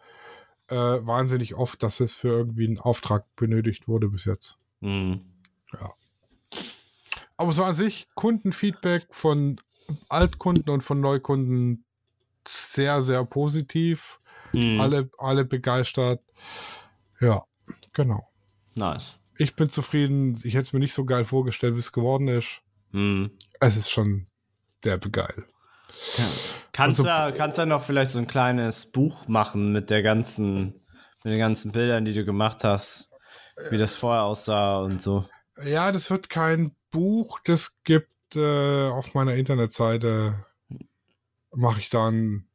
[0.67, 4.57] äh, wahnsinnig oft, dass es für irgendwie einen Auftrag benötigt wurde bis jetzt.
[4.81, 5.21] Mhm.
[7.37, 9.61] Aber so an sich, Kundenfeedback von
[10.09, 11.85] Altkunden und von Neukunden
[12.47, 14.17] sehr, sehr positiv.
[14.53, 14.79] Mhm.
[14.81, 16.23] Alle, alle begeistert.
[17.19, 17.43] Ja,
[17.93, 18.27] genau.
[18.75, 19.17] Nice.
[19.37, 20.39] Ich bin zufrieden.
[20.43, 22.61] Ich hätte es mir nicht so geil vorgestellt, wie es geworden ist.
[22.91, 23.31] Mhm.
[23.59, 24.27] Es ist schon
[24.83, 25.45] derbe geil.
[26.71, 30.01] Kannst Und so- du kannst du noch vielleicht so ein kleines Buch machen mit der
[30.03, 30.85] ganzen,
[31.23, 33.11] mit den ganzen Bildern, die du gemacht hast,
[33.69, 35.25] wie das vorher aussah und so.
[35.63, 37.39] Ja, das wird kein Buch.
[37.43, 40.45] Das gibt äh, auf meiner Internetseite,
[41.53, 42.45] mache ich dann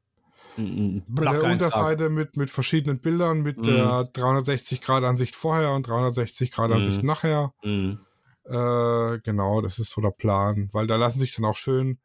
[0.56, 1.52] Ein eine.
[1.52, 3.62] Unterseite mit, mit verschiedenen Bildern, mit Mhm.
[3.64, 7.06] der 360-Grad-Ansicht vorher und 360-Grad-Ansicht Mhm.
[7.06, 7.54] nachher.
[7.62, 7.98] Mhm.
[8.44, 11.98] Äh, genau, das ist so der Plan, weil da lassen sich dann auch schön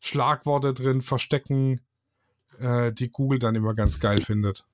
[0.00, 1.80] Schlagworte drin verstecken,
[2.58, 4.64] äh, die Google dann immer ganz geil findet.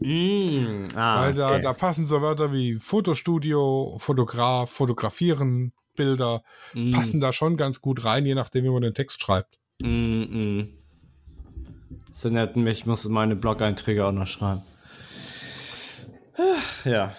[0.00, 0.88] Mhm.
[0.94, 1.62] Ah, weil da, okay.
[1.62, 6.42] da passen so Wörter wie Fotostudio, Fotograf, Fotografieren, Bilder,
[6.74, 6.90] Mhm.
[6.92, 9.58] passen da schon ganz gut rein, je nachdem, wie man den Text schreibt.
[9.82, 10.28] Mhm.
[10.30, 10.78] Mhm.
[12.10, 14.62] So nett, ich muss meine Blog-Einträge auch noch schreiben.
[16.38, 17.14] Ach, Ja.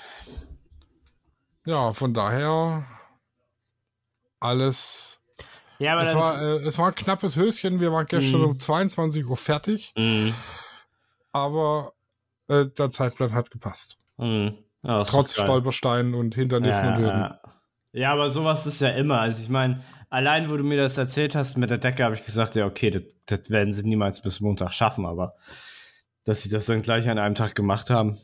[1.65, 2.85] Ja, von daher
[4.39, 5.19] alles.
[5.79, 7.79] Ja, aber Es war, äh, es war ein knappes Höschen.
[7.79, 8.47] Wir waren gestern Mhm.
[8.47, 10.33] um 22 Uhr fertig, Mhm.
[11.31, 11.93] aber
[12.47, 13.97] äh, der Zeitplan hat gepasst.
[14.17, 14.57] Mhm.
[14.83, 15.33] Ja, Trotz.
[15.33, 17.19] Stolpersteinen und Hindernissen ja, und Hürden.
[17.21, 17.39] Ja.
[17.93, 19.19] ja, aber sowas ist ja immer.
[19.19, 22.23] Also ich meine, allein wo du mir das erzählt hast mit der Decke, habe ich
[22.23, 25.35] gesagt, ja, okay, das, das werden sie niemals bis Montag schaffen, aber
[26.23, 28.19] dass sie das dann gleich an einem Tag gemacht haben.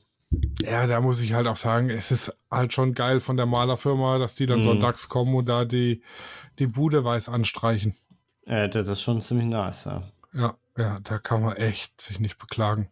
[0.62, 4.18] Ja, da muss ich halt auch sagen, es ist halt schon geil von der Malerfirma,
[4.18, 4.64] dass die dann Mhm.
[4.64, 6.02] sonntags kommen und da die,
[6.60, 7.96] die Bude weiß anstreichen.
[8.46, 10.04] Äh, das ist schon ziemlich nice, ja.
[10.34, 12.90] Ja, ja, da kann man echt sich nicht beklagen.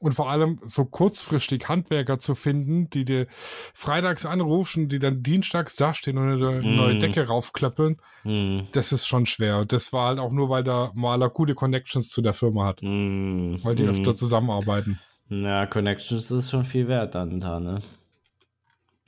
[0.00, 3.26] Und vor allem so kurzfristig Handwerker zu finden, die dir
[3.74, 6.76] freitags anrufen, die dann dienstags dastehen und eine Mhm.
[6.76, 8.66] neue Decke raufklöppeln, Mhm.
[8.72, 9.58] das ist schon schwer.
[9.58, 12.82] Und das war halt auch nur, weil der Maler gute Connections zu der Firma hat,
[12.82, 13.60] Mhm.
[13.62, 13.90] weil die mhm.
[13.90, 14.98] öfter zusammenarbeiten.
[15.28, 17.82] Na, Connections ist schon viel wert dann da, ne?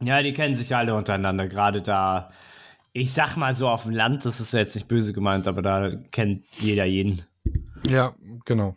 [0.02, 2.30] Ja, die kennen sich alle untereinander, gerade da.
[2.92, 5.90] Ich sag mal so auf dem Land, das ist jetzt nicht böse gemeint, aber da
[6.10, 7.22] kennt jeder jeden.
[7.88, 8.76] Ja, genau.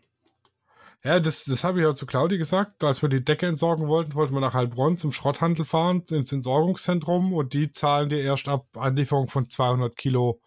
[1.06, 2.84] Ja, das, das habe ich auch zu Claudi gesagt.
[2.84, 7.32] Als wir die Decke entsorgen wollten, wollten wir nach Heilbronn zum Schrotthandel fahren, ins Entsorgungszentrum
[7.34, 10.42] und die zahlen dir erst ab Anlieferung von 200 Kilo,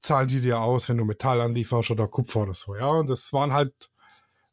[0.00, 2.86] zahlen die dir aus, wenn du Metall anlieferst oder Kupfer oder so, ja.
[2.86, 3.74] Und das waren halt,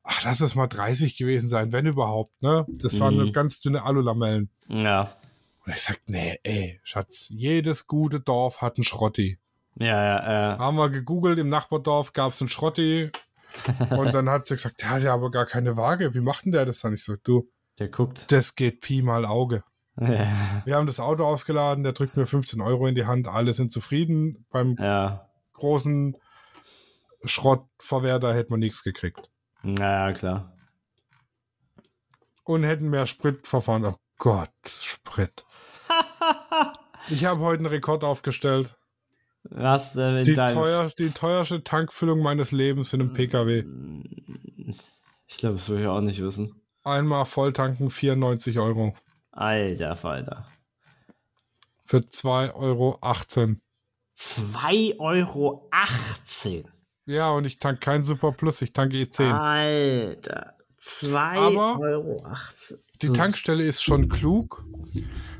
[0.03, 2.65] ach, lass es mal 30 gewesen sein, wenn überhaupt, ne?
[2.67, 3.31] Das waren Mhm.
[3.31, 4.49] ganz dünne Alulamellen.
[4.67, 5.15] Ja.
[5.65, 9.39] Und ich sag, nee, ey, Schatz, jedes gute Dorf hat einen Schrotti.
[9.79, 10.59] Ja, ja, ja.
[10.59, 13.11] Haben wir gegoogelt, im Nachbardorf gab es einen Schrotti.
[13.89, 16.13] Und dann hat sie gesagt, der hat ja aber gar keine Waage.
[16.13, 16.93] Wie macht denn der das dann?
[16.93, 18.31] Ich so, du, Der guckt.
[18.31, 19.63] das geht Pi mal Auge.
[19.99, 20.61] Ja.
[20.65, 23.71] Wir haben das Auto ausgeladen, der drückt mir 15 Euro in die Hand, alle sind
[23.71, 24.45] zufrieden.
[24.51, 25.27] Beim ja.
[25.53, 26.15] großen
[27.23, 29.29] Schrottverwerter hätte man nichts gekriegt.
[29.63, 30.53] Naja, klar.
[32.43, 33.85] Und hätten mehr Sprit verfahren.
[33.85, 35.45] Oh Gott, Sprit.
[37.09, 38.77] ich habe heute einen Rekord aufgestellt.
[39.49, 43.63] Was äh, Die, teuer, die teuerste Tankfüllung meines Lebens in einem PKW.
[45.27, 46.61] Ich glaube, das will ich auch nicht wissen.
[46.83, 48.93] Einmal volltanken 94 Euro.
[49.31, 50.47] Alter Falter.
[51.85, 52.99] Für 2,18 Euro.
[54.17, 55.69] 2,18 Euro.
[57.05, 59.31] Ja, und ich tank kein Super Plus, ich tanke E10.
[59.31, 60.55] Alter.
[60.79, 62.25] 2,18 Aber- Euro.
[63.01, 64.65] Die Tankstelle ist schon klug.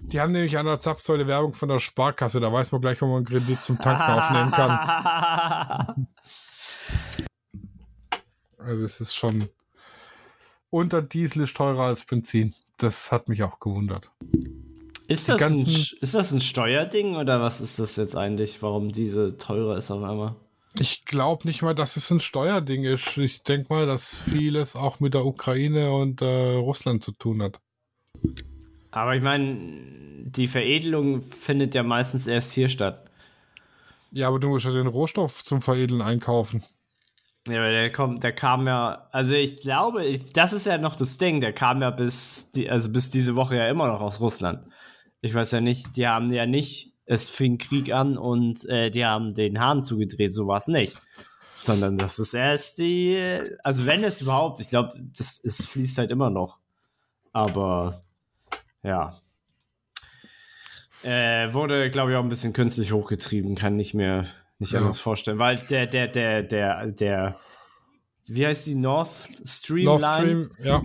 [0.03, 2.39] Die haben nämlich an der Zapfsäule Werbung von der Sparkasse.
[2.39, 6.07] Da weiß man gleich, wo man einen Kredit zum Tanken aufnehmen kann.
[8.59, 9.47] Also es ist schon.
[10.69, 12.53] Unter Diesel ist teurer als Benzin.
[12.77, 14.11] Das hat mich auch gewundert.
[15.07, 19.37] Ist das, ein, ist das ein Steuerding oder was ist das jetzt eigentlich, warum diese
[19.37, 20.35] teurer ist auf einmal?
[20.79, 23.17] Ich glaube nicht mal, dass es ein Steuerding ist.
[23.17, 27.59] Ich denke mal, dass vieles auch mit der Ukraine und äh, Russland zu tun hat.
[28.91, 33.09] Aber ich meine, die Veredelung findet ja meistens erst hier statt.
[34.11, 36.63] Ja, aber du musst ja den Rohstoff zum Veredeln einkaufen.
[37.47, 40.95] Ja, aber der kommt, der kam ja, also ich glaube, ich, das ist ja noch
[40.95, 44.19] das Ding, der kam ja bis, die, also bis diese Woche ja immer noch aus
[44.19, 44.67] Russland.
[45.21, 49.05] Ich weiß ja nicht, die haben ja nicht, es fing Krieg an und äh, die
[49.05, 50.99] haben den Hahn zugedreht, so war es nicht.
[51.57, 53.17] Sondern das ist erst die,
[53.63, 56.59] also wenn es überhaupt, ich glaube, das es fließt halt immer noch.
[57.33, 58.03] Aber
[58.83, 59.19] ja.
[61.03, 64.25] Äh, wurde, glaube ich, auch ein bisschen künstlich hochgetrieben, kann nicht mehr
[64.59, 64.79] nicht Ja.
[64.79, 67.39] anders vorstellen, weil der, der, der, der, der,
[68.27, 70.49] wie heißt die North Stream Nord Line?
[70.53, 70.83] Stream, ja.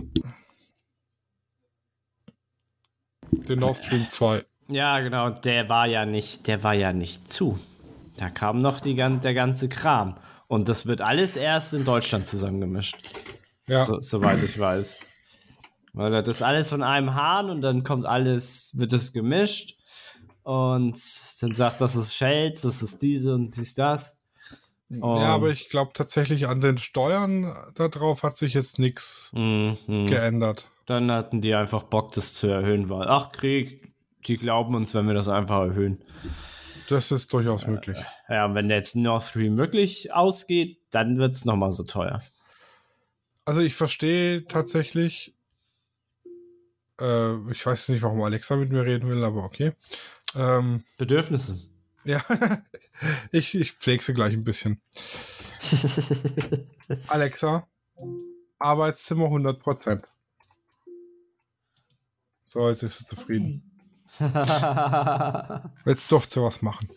[3.31, 4.45] Den Nord Stream 2.
[4.67, 7.59] Ja, genau, der war ja nicht, der war ja nicht zu.
[8.17, 10.17] Da kam noch die, der ganze Kram.
[10.47, 12.97] Und das wird alles erst in Deutschland zusammengemischt,
[13.67, 13.83] Ja.
[13.85, 15.05] so, soweit ich weiß.
[15.93, 19.77] Weil das ist alles von einem Hahn und dann kommt alles, wird es gemischt.
[20.43, 20.99] Und
[21.41, 24.17] dann sagt, das ist Shells, das ist diese und dies, das.
[25.01, 25.17] Oh.
[25.17, 29.77] Ja, aber ich glaube tatsächlich an den Steuern darauf hat sich jetzt nichts Mhm.
[30.07, 30.67] geändert.
[30.85, 33.92] Dann hatten die einfach Bock, das zu erhöhen, weil, ach, Krieg,
[34.23, 36.03] die glauben uns, wenn wir das einfach erhöhen.
[36.89, 37.97] Das ist durchaus möglich.
[38.29, 42.21] Ja, und wenn jetzt Nord Stream wirklich ausgeht, dann wird es nochmal so teuer.
[43.45, 45.35] Also ich verstehe tatsächlich,
[46.99, 49.73] äh, ich weiß nicht, warum Alexa mit mir reden will, aber okay.
[50.35, 51.59] Ähm, Bedürfnisse.
[52.03, 52.23] ja,
[53.31, 54.81] ich, ich pflege sie gleich ein bisschen.
[57.07, 57.67] Alexa,
[58.59, 60.03] Arbeitszimmer 100%.
[62.45, 63.72] So, jetzt ist sie zufrieden.
[65.85, 66.89] Jetzt durfte was machen.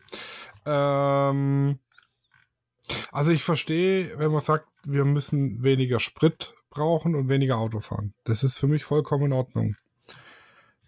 [0.67, 1.79] Ähm,
[3.13, 8.15] also ich verstehe, wenn man sagt, wir müssen weniger Sprit brauchen und weniger Auto fahren.
[8.25, 9.77] Das ist für mich vollkommen in Ordnung.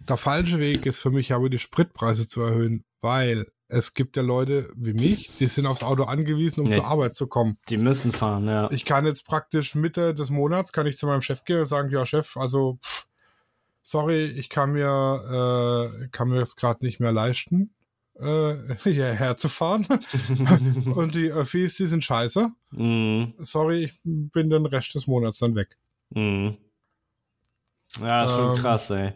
[0.01, 4.23] Der falsche Weg ist für mich aber die Spritpreise zu erhöhen, weil es gibt ja
[4.23, 6.75] Leute wie mich, die sind aufs Auto angewiesen, um Nee.
[6.75, 7.59] zur Arbeit zu kommen.
[7.69, 8.71] Die müssen fahren, ja.
[8.71, 11.91] Ich kann jetzt praktisch Mitte des Monats, kann ich zu meinem Chef gehen und sagen,
[11.91, 13.08] ja Chef, also pff,
[13.83, 17.75] sorry, ich kann mir, äh, kann mir das gerade nicht mehr leisten,
[18.19, 19.87] äh, hierher zu fahren.
[20.95, 22.51] und die Öffis, die sind scheiße.
[22.71, 23.35] Mhm.
[23.39, 25.77] Sorry, ich bin den Rest des Monats dann weg.
[26.11, 26.59] Mhm.
[28.01, 29.13] Ja, ist schon Ähm, krass, ey.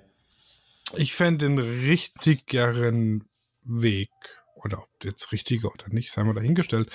[0.97, 3.25] Ich fände den richtigeren
[3.63, 4.11] Weg,
[4.55, 6.91] oder ob jetzt richtiger oder nicht, sei mal dahingestellt,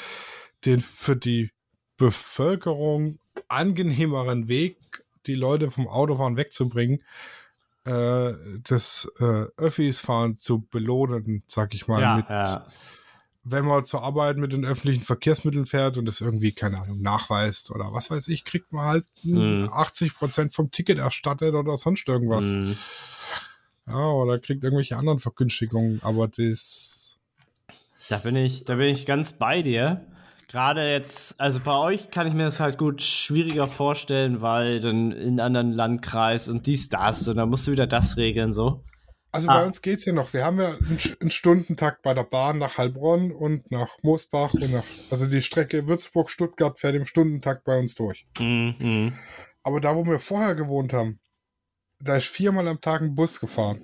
[0.66, 1.52] den für die
[1.98, 4.78] Bevölkerung angenehmeren Weg,
[5.26, 7.04] die Leute vom Autofahren wegzubringen,
[7.88, 12.02] äh, das äh, Öffis-Fahren zu belohnen, sag ich mal.
[12.02, 12.68] Ja, mit, ja.
[13.44, 17.72] Wenn man zur Arbeit mit den öffentlichen Verkehrsmitteln fährt und das irgendwie, keine Ahnung, nachweist
[17.72, 19.70] oder was weiß ich, kriegt man halt Mhm.
[19.72, 22.46] 80% vom Ticket erstattet oder sonst irgendwas.
[22.46, 22.78] Mhm.
[23.88, 27.20] Ja, oder kriegt irgendwelche anderen Vergünstigungen, aber das.
[28.10, 30.06] Da bin ich, da bin ich ganz bei dir.
[30.48, 35.12] Gerade jetzt, also bei euch kann ich mir das halt gut schwieriger vorstellen, weil dann
[35.12, 38.84] in anderen Landkreis und dies, das und dann musst du wieder das regeln, so.
[39.34, 39.56] Also Ah.
[39.56, 40.32] bei uns geht's ja noch.
[40.32, 40.74] Wir haben ja
[41.20, 44.86] einen, Stundentakt bei der Bahn nach Heilbronn und nach Moosbach und nach.
[45.12, 48.26] Also die Strecke Würzburg-Stuttgart fährt im Stundentakt bei uns durch.
[48.40, 48.76] Mhm.
[48.80, 49.14] Mhm.
[49.64, 51.20] Aber da, wo wir vorher gewohnt haben,
[52.00, 53.82] da ist viermal am Tag ein Bus gefahren.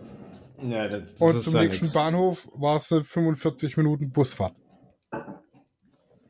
[0.62, 1.93] Ja, das, das Und zum nächsten nix.
[1.93, 4.56] Bahnhof war es eine 45 Minuten Busfahrt.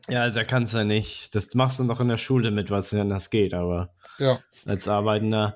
[0.10, 1.34] Ja, also da kannst du ja nicht.
[1.34, 4.40] Das machst du noch in der Schule mit, was denn das geht, aber Ja.
[4.66, 5.56] als Arbeitender.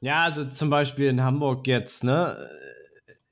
[0.00, 2.48] Ja, also zum Beispiel in Hamburg jetzt, ne?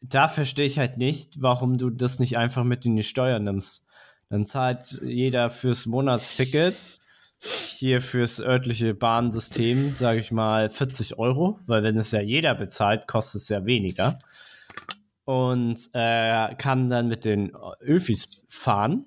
[0.01, 3.87] Da verstehe ich halt nicht, warum du das nicht einfach mit in die Steuer nimmst.
[4.31, 6.91] Dann zahlt jeder fürs Monatsticket
[7.43, 13.09] hier fürs örtliche Bahnsystem, sage ich mal, 40 Euro, weil wenn es ja jeder bezahlt,
[13.09, 14.19] kostet es ja weniger.
[15.25, 19.07] Und äh, kann dann mit den Öfis fahren,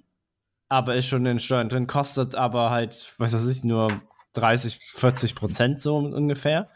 [0.70, 4.02] aber ist schon in Steuern drin, kostet aber halt, was weiß ich, nur
[4.34, 6.70] 30, 40 Prozent so ungefähr.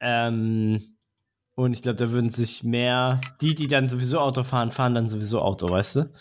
[0.00, 0.96] Ähm,
[1.54, 5.08] und ich glaube, da würden sich mehr, die, die dann sowieso Auto fahren, fahren dann
[5.08, 6.12] sowieso Auto, weißt du?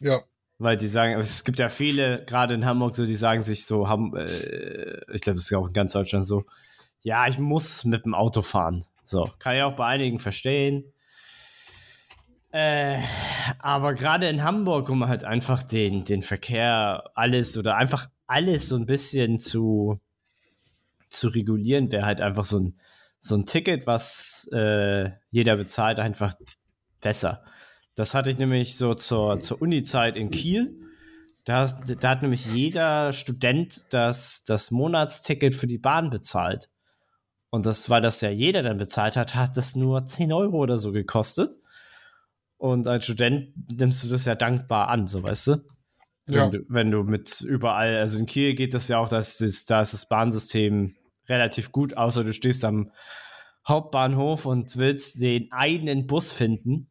[0.00, 0.20] Ja.
[0.58, 3.88] Weil die sagen, es gibt ja viele, gerade in Hamburg, so, die sagen sich so,
[3.88, 6.44] haben, äh, ich glaube, das ist ja auch in ganz Deutschland so,
[7.00, 8.84] ja, ich muss mit dem Auto fahren.
[9.04, 10.92] So, kann ich auch bei einigen verstehen.
[12.50, 12.98] Äh,
[13.58, 18.76] aber gerade in Hamburg, um halt einfach den, den Verkehr, alles oder einfach alles so
[18.76, 20.00] ein bisschen zu,
[21.08, 22.78] zu regulieren, wäre halt einfach so ein,
[23.20, 26.34] so ein Ticket, was äh, jeder bezahlt, einfach
[27.00, 27.44] besser.
[27.94, 30.74] Das hatte ich nämlich so zur, zur Uni-Zeit in Kiel.
[31.44, 36.68] Da, da, hat nämlich jeder Student das, das Monatsticket für die Bahn bezahlt.
[37.50, 40.78] Und das, weil das ja jeder dann bezahlt hat, hat das nur 10 Euro oder
[40.78, 41.58] so gekostet.
[42.58, 45.50] Und als Student nimmst du das ja dankbar an, so weißt du?
[46.28, 46.44] Ja.
[46.44, 49.64] Wenn, du, wenn du mit überall, also in Kiel geht das ja auch, dass das,
[49.64, 50.96] da ist das Bahnsystem
[51.28, 52.90] relativ gut, außer du stehst am
[53.66, 56.88] Hauptbahnhof und willst den einen Bus finden.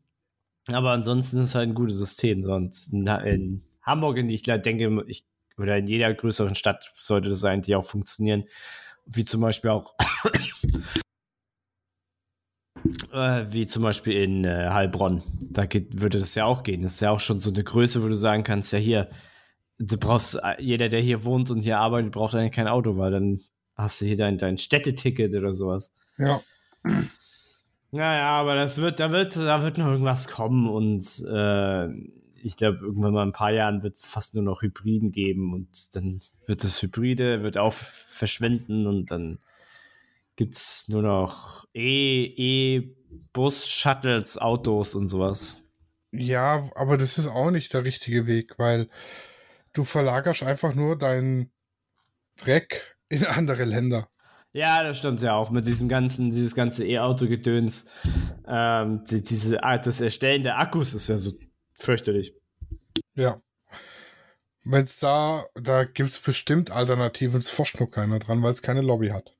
[0.67, 2.43] Aber ansonsten ist es halt ein gutes System.
[2.43, 5.25] Sonst in Hamburg, in die ich denke, ich,
[5.57, 8.45] oder in jeder größeren Stadt sollte das eigentlich auch funktionieren.
[9.05, 9.95] Wie zum Beispiel auch
[13.11, 15.23] äh, wie zum Beispiel in äh, Heilbronn.
[15.39, 16.81] Da geht, würde das ja auch gehen.
[16.81, 19.09] Das ist ja auch schon so eine Größe, wo du sagen kannst, ja hier,
[19.79, 23.11] du brauchst, äh, jeder, der hier wohnt und hier arbeitet, braucht eigentlich kein Auto, weil
[23.11, 23.41] dann
[23.75, 25.93] hast du hier dein, dein Städteticket oder sowas.
[26.17, 26.41] Ja.
[27.91, 31.87] Naja, aber das wird, da wird, da wird noch irgendwas kommen und äh,
[32.43, 35.53] ich glaube, irgendwann mal in ein paar Jahren wird es fast nur noch Hybriden geben
[35.53, 39.39] und dann wird das Hybride, wird auch verschwinden und dann
[40.37, 45.61] gibt es nur noch E-Bus, Shuttles, Autos und sowas.
[46.13, 48.87] Ja, aber das ist auch nicht der richtige Weg, weil
[49.73, 51.51] du verlagerst einfach nur deinen
[52.37, 54.07] Dreck in andere Länder.
[54.53, 57.85] Ja, das stimmt ja auch mit diesem ganzen, dieses ganze E-Auto-Gedöns.
[58.47, 61.31] Ähm, die, diese, das Erstellen der Akkus ist ja so
[61.73, 62.33] fürchterlich.
[63.13, 63.41] Ja.
[64.63, 68.61] Wenn es da, da gibt es bestimmt Alternativen, es forscht nur keiner dran, weil es
[68.61, 69.36] keine Lobby hat.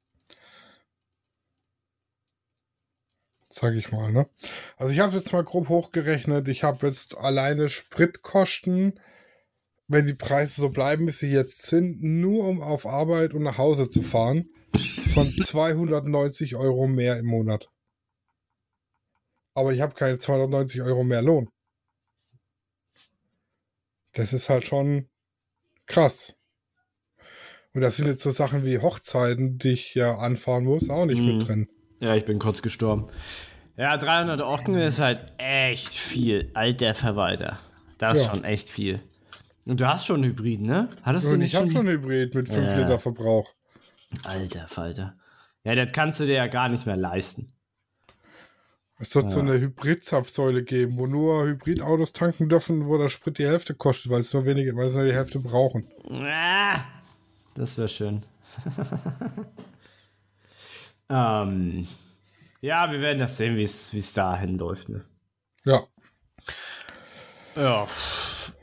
[3.60, 4.30] Sag ich mal, ne?
[4.76, 6.48] Also ich habe es jetzt mal grob hochgerechnet.
[6.48, 9.00] Ich habe jetzt alleine Spritkosten,
[9.88, 13.58] wenn die Preise so bleiben, wie sie jetzt sind, nur um auf Arbeit und nach
[13.58, 14.48] Hause zu fahren,
[15.12, 17.72] von 290 Euro mehr im Monat.
[19.56, 21.50] Aber ich habe keine 290 Euro mehr Lohn.
[24.14, 25.10] Das ist halt schon
[25.88, 26.38] krass.
[27.74, 31.22] Und das sind jetzt so Sachen wie Hochzeiten, die ich ja anfahren muss, auch nicht
[31.22, 31.38] mhm.
[31.38, 31.68] mit drin.
[32.00, 33.08] Ja, ich bin kurz gestorben.
[33.76, 36.52] Ja, 300 Ocken ist halt echt viel.
[36.54, 37.60] Alter Verwalter.
[37.98, 38.34] Das ist ja.
[38.34, 39.02] schon echt viel.
[39.66, 40.90] Und du hast schon Hybrid, ne?
[41.04, 42.78] Hattest du nicht ich habe schon Hybrid mit 5 ja.
[42.78, 43.54] Liter Verbrauch.
[44.24, 45.16] Alter Falter.
[45.64, 47.52] Ja, das kannst du dir ja gar nicht mehr leisten.
[49.00, 49.30] Es wird ja.
[49.30, 54.12] so eine Hybrid-Zapfsäule geben, wo nur Hybridautos tanken dürfen, wo der Sprit die Hälfte kostet,
[54.12, 55.88] weil es nur wenige, weil sie nur die Hälfte brauchen.
[56.10, 56.80] Ah,
[57.54, 58.26] das wäre schön.
[61.10, 61.88] ähm,
[62.62, 64.90] ja, wir werden das sehen, wie es dahin läuft.
[64.90, 65.06] Ne?
[65.64, 65.84] Ja.
[67.56, 67.88] Ja,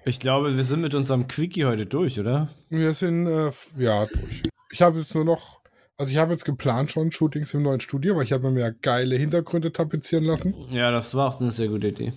[0.05, 2.49] ich glaube, wir sind mit unserem Quickie heute durch, oder?
[2.69, 4.43] Wir sind, äh, ja, durch.
[4.71, 5.61] Ich habe jetzt nur noch,
[5.99, 8.71] also ich habe jetzt geplant schon Shootings im neuen Studio, weil ich habe mir ja
[8.71, 10.55] geile Hintergründe tapezieren lassen.
[10.71, 12.13] Ja, das war auch eine sehr gute Idee.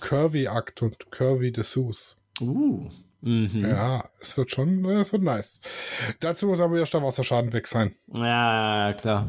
[0.00, 2.16] Curvy Act und Curvy Dessous.
[2.40, 2.90] Uh.
[3.22, 3.64] Mhm.
[3.64, 5.60] Ja, es wird schon, es wird nice.
[6.20, 7.94] Dazu muss aber erst der Wasserschaden weg sein.
[8.14, 9.28] Ja, klar.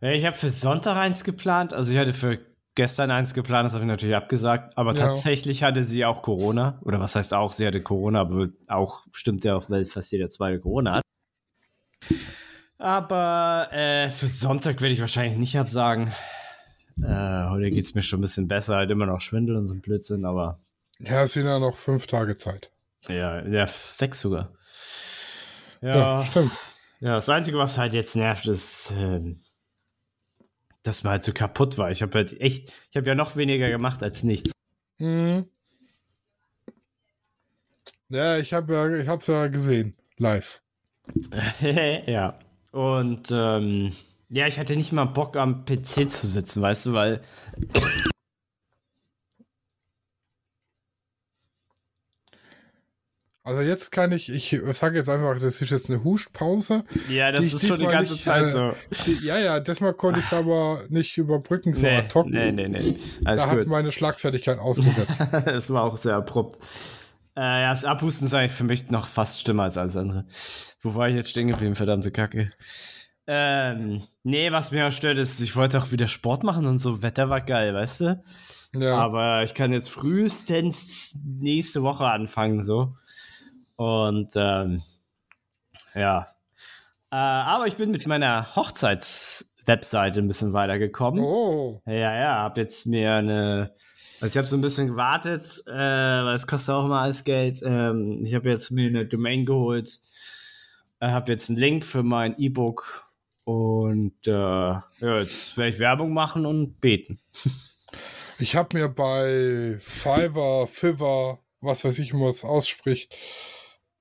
[0.00, 1.72] Ich habe für Sonntag eins geplant.
[1.72, 2.38] Also ich hatte für
[2.74, 4.76] gestern eins geplant, das habe ich natürlich abgesagt.
[4.76, 4.96] Aber ja.
[4.96, 6.80] tatsächlich hatte sie auch Corona.
[6.82, 10.28] Oder was heißt auch, sie hatte Corona, aber auch stimmt ja auch, weil fast jeder
[10.28, 11.02] zweite Corona hat.
[12.78, 16.08] Aber äh, für Sonntag werde ich wahrscheinlich nicht absagen.
[17.02, 19.74] Äh, heute geht es mir schon ein bisschen besser, halt immer noch Schwindel und so
[19.74, 20.58] ein Blödsinn, aber.
[21.00, 22.70] Ja, es sind ja noch fünf Tage Zeit.
[23.08, 24.52] Ja, ja, sechs sogar.
[25.80, 26.52] Ja, ja stimmt.
[27.00, 29.36] Ja, das Einzige, was halt jetzt nervt, ist, äh,
[30.82, 31.90] dass man halt so kaputt war.
[31.90, 34.52] Ich habe halt echt, ich habe ja noch weniger gemacht als nichts.
[34.98, 35.46] Mhm.
[38.10, 40.60] Ja, ich habe ja, ich habe es ja gesehen, live.
[42.06, 42.38] ja.
[42.72, 43.96] Und ähm,
[44.28, 47.22] ja, ich hatte nicht mal Bock am PC zu sitzen, weißt du, weil.
[53.42, 56.84] Also jetzt kann ich, ich sage jetzt einfach, das ist jetzt eine Hustpause.
[57.08, 58.72] Ja, das ist schon die ganze nicht, Zeit äh, so.
[59.06, 62.26] Die- Ja, ja, diesmal konnte ich es aber nicht überbrücken, so Nee, hoc.
[62.26, 62.96] nee, nee, nee.
[63.24, 63.66] Alles Da hat gut.
[63.66, 65.26] meine Schlagfertigkeit ausgesetzt.
[65.46, 66.58] das war auch sehr abrupt.
[67.34, 70.26] Äh, ja, das Abhusten ist eigentlich für mich noch fast schlimmer als alles andere.
[70.82, 72.52] Wo war ich jetzt stehen geblieben, verdammte Kacke?
[73.26, 77.00] Ähm, nee, was mir auch stört, ist, ich wollte auch wieder Sport machen und so.
[77.02, 78.22] Wetter war geil, weißt du?
[78.74, 78.96] ja.
[78.98, 82.94] Aber ich kann jetzt frühestens nächste Woche anfangen, so.
[83.80, 84.82] Und, ähm,
[85.94, 86.26] ja.
[87.10, 91.24] Äh, aber ich bin mit meiner Hochzeits-Webseite ein bisschen weitergekommen.
[91.24, 93.74] oh, Ja, ja, hab jetzt mir eine.
[94.20, 97.62] Also ich habe so ein bisschen gewartet, äh, weil es kostet auch immer alles Geld.
[97.64, 100.02] Ähm, ich habe jetzt mir eine Domain geholt,
[101.00, 103.10] äh, habe jetzt einen Link für mein E-Book
[103.44, 107.18] und äh, ja, jetzt werde ich Werbung machen und beten.
[108.38, 113.16] ich habe mir bei Fiverr, Fiverr, was weiß ich, wie man es ausspricht,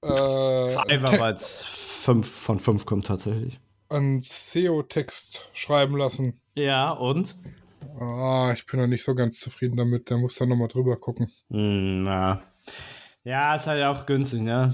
[0.03, 3.59] äh, Fiverr, weil es 5 von 5 kommt tatsächlich.
[3.89, 6.39] einen SEO-Text schreiben lassen.
[6.55, 7.35] Ja, und?
[7.99, 10.09] Ah, ich bin noch nicht so ganz zufrieden damit.
[10.09, 11.31] Der muss da nochmal drüber gucken.
[11.49, 12.41] Hm, na.
[13.23, 14.73] Ja, ist halt auch günstig, ne?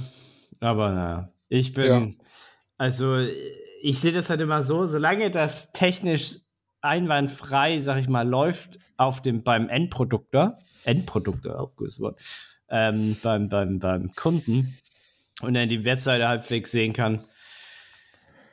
[0.60, 1.86] Aber na, ich bin.
[1.86, 2.26] Ja.
[2.78, 3.18] Also,
[3.82, 6.40] ich sehe das halt immer so, solange das technisch
[6.82, 12.22] einwandfrei, sag ich mal, läuft auf dem, beim Endprodukter, Endprodukter, auch gutes Wort,
[12.70, 14.78] ähm, beim, beim, beim Kunden
[15.42, 17.24] und er die Webseite halbwegs sehen kann.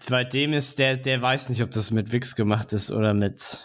[0.09, 3.61] Bei dem ist der, der weiß nicht, ob das mit Wix gemacht ist oder mit.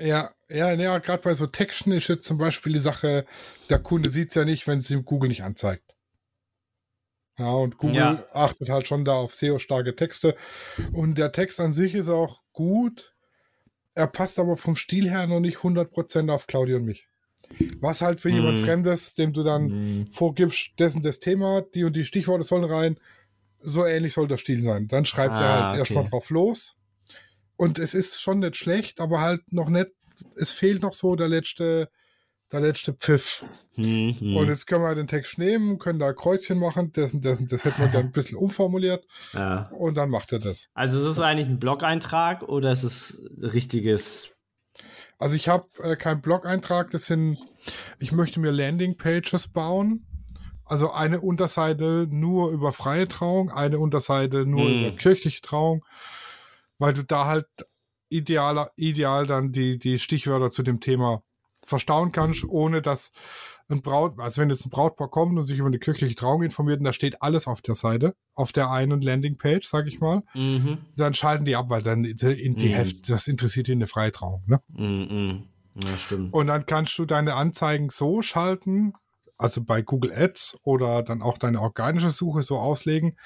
[0.00, 3.24] Ja, ja, ja, gerade bei so Texten ist jetzt zum Beispiel die Sache,
[3.70, 5.94] der Kunde sieht es ja nicht, wenn es ihm Google nicht anzeigt.
[7.38, 8.26] Ja, und Google Ja.
[8.32, 10.36] achtet halt schon da auf SEO-starke Texte.
[10.92, 13.14] Und der Text an sich ist auch gut.
[13.94, 17.08] Er passt aber vom Stil her noch nicht 100% auf Claudia und mich.
[17.80, 18.64] Was halt für jemand Hm.
[18.64, 22.98] Fremdes, dem du dann Hm, vorgibst, dessen das Thema, die und die Stichworte sollen rein,
[23.60, 24.88] so ähnlich soll der Stil sein.
[24.88, 25.78] Dann schreibt er Ah, halt okay.
[25.78, 26.76] erstmal drauf los.
[27.56, 29.88] Und es ist schon nicht schlecht, aber halt noch nicht,
[30.36, 31.88] es fehlt noch so der letzte,
[32.52, 33.44] der letzte Pfiff.
[33.76, 34.36] hm, hm.
[34.36, 37.80] Und jetzt können wir den Text nehmen, können da Kreuzchen machen, dessen, dessen, das hätten
[37.80, 39.68] wir gerne ein bisschen umformuliert ja.
[39.70, 40.68] und dann macht er das.
[40.74, 44.35] Also ist es eigentlich ein Blog-Eintrag oder ist es richtiges?
[45.18, 47.38] Also ich habe äh, keinen Blog-Eintrag, das sind,
[47.98, 50.06] ich möchte mir Landing-Pages bauen.
[50.64, 54.80] Also eine Unterseite nur über freie Trauung, eine Unterseite nur Hm.
[54.80, 55.84] über kirchliche Trauung,
[56.78, 57.46] weil du da halt
[58.08, 61.22] ideal, ideal dann die, die Stichwörter zu dem Thema
[61.64, 63.12] verstauen kannst, ohne dass
[63.70, 66.78] ein Braut, also wenn jetzt ein Brautpaar kommt und sich über eine kirchliche Trauung informiert
[66.78, 70.78] und da steht alles auf der Seite, auf der einen Landingpage, sag ich mal, Mhm.
[70.96, 72.72] dann schalten die ab, weil dann in die Mhm.
[72.72, 74.60] Heft, das interessiert die eine freie Trauung, ne?
[74.68, 75.48] Mhm.
[75.82, 76.32] Ja, stimmt.
[76.32, 78.92] Und dann kannst du deine Anzeigen so schalten,
[79.36, 83.18] also bei Google Ads oder dann auch deine organische Suche so auslegen,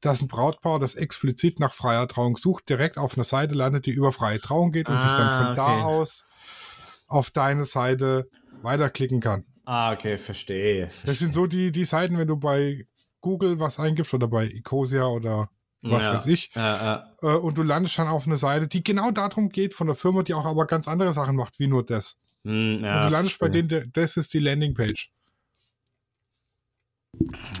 [0.00, 3.92] dass ein Brautpaar, das explizit nach freier Trauung sucht, direkt auf einer Seite landet, die
[3.92, 5.84] über freie Trauung geht und sich dann Ah, von da okay.
[5.84, 6.24] aus
[7.06, 8.26] auf deine Seite
[8.62, 9.44] weiterklicken kann.
[9.64, 10.88] Ah, okay, verstehe.
[11.06, 12.86] Das sind so die, die Seiten, wenn du bei
[13.20, 15.48] Google was eingibst oder bei Ecosia oder
[15.82, 16.14] was Ja.
[16.14, 17.34] weiß ich, Ja, ja.
[17.34, 20.22] äh, und du landest dann auf eine Seite, die genau darum geht, von der Firma,
[20.22, 22.18] die auch aber ganz andere Sachen macht, wie nur das.
[22.44, 23.50] Hm, und du landest bei verstehe.
[23.50, 25.10] denen, der- das ist die Landingpage.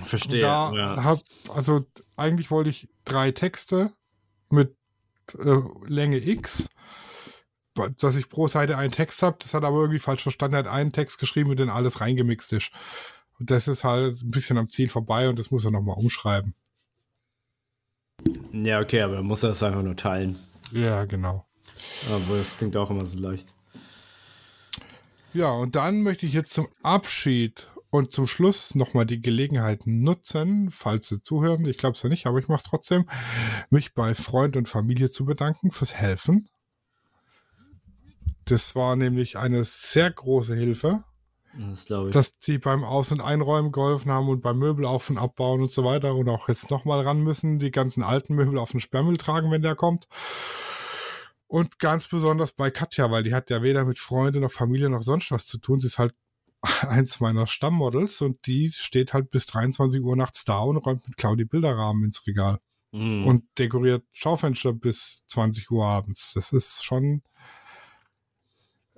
[0.04, 0.40] Verstehe.
[0.40, 1.04] da ja.
[1.04, 1.84] hab, also
[2.16, 3.92] eigentlich wollte ich drei Texte
[4.50, 4.74] mit
[5.38, 6.68] äh, Länge X,
[7.98, 9.36] dass ich pro Seite einen Text habe.
[9.40, 10.54] Das hat aber irgendwie falsch verstanden.
[10.54, 12.70] Er hat einen Text geschrieben und dann alles reingemixt ist.
[13.38, 16.54] Und das ist halt ein bisschen am Ziel vorbei und das muss er nochmal umschreiben.
[18.52, 20.38] ja, okay, aber dann muss er das einfach nur teilen.
[20.70, 21.46] Ja, genau.
[22.08, 23.52] Aber das klingt auch immer so leicht.
[25.34, 30.70] Ja, und dann möchte ich jetzt zum Abschied und zum Schluss nochmal die Gelegenheit nutzen,
[30.70, 33.06] falls Sie zuhören, ich glaube es ja nicht, aber ich mache es trotzdem,
[33.70, 36.48] mich bei Freund und Familie zu bedanken fürs Helfen.
[38.46, 41.04] Das war nämlich eine sehr große Hilfe,
[41.70, 42.12] Das glaube ich.
[42.14, 45.70] dass die beim Aus- und Einräumen geholfen haben und beim Möbel auf- und abbauen und
[45.72, 49.16] so weiter und auch jetzt nochmal ran müssen, die ganzen alten Möbel auf den Sperrmüll
[49.18, 50.08] tragen, wenn der kommt.
[51.46, 55.02] Und ganz besonders bei Katja, weil die hat ja weder mit Freunden noch Familie noch
[55.02, 55.80] sonst was zu tun.
[55.80, 56.14] Sie ist halt
[56.88, 61.16] eins meiner Stammmodels und die steht halt bis 23 Uhr nachts da und räumt mit
[61.16, 62.58] Claudi Bilderrahmen ins Regal
[62.94, 63.26] Mhm.
[63.26, 66.32] und dekoriert Schaufenster bis 20 Uhr abends.
[66.34, 67.22] Das ist schon.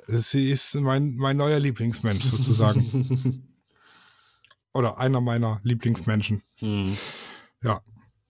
[0.06, 3.42] Sie ist mein, mein neuer Lieblingsmensch sozusagen.
[4.74, 6.42] Oder einer meiner Lieblingsmenschen.
[6.60, 6.96] Mhm.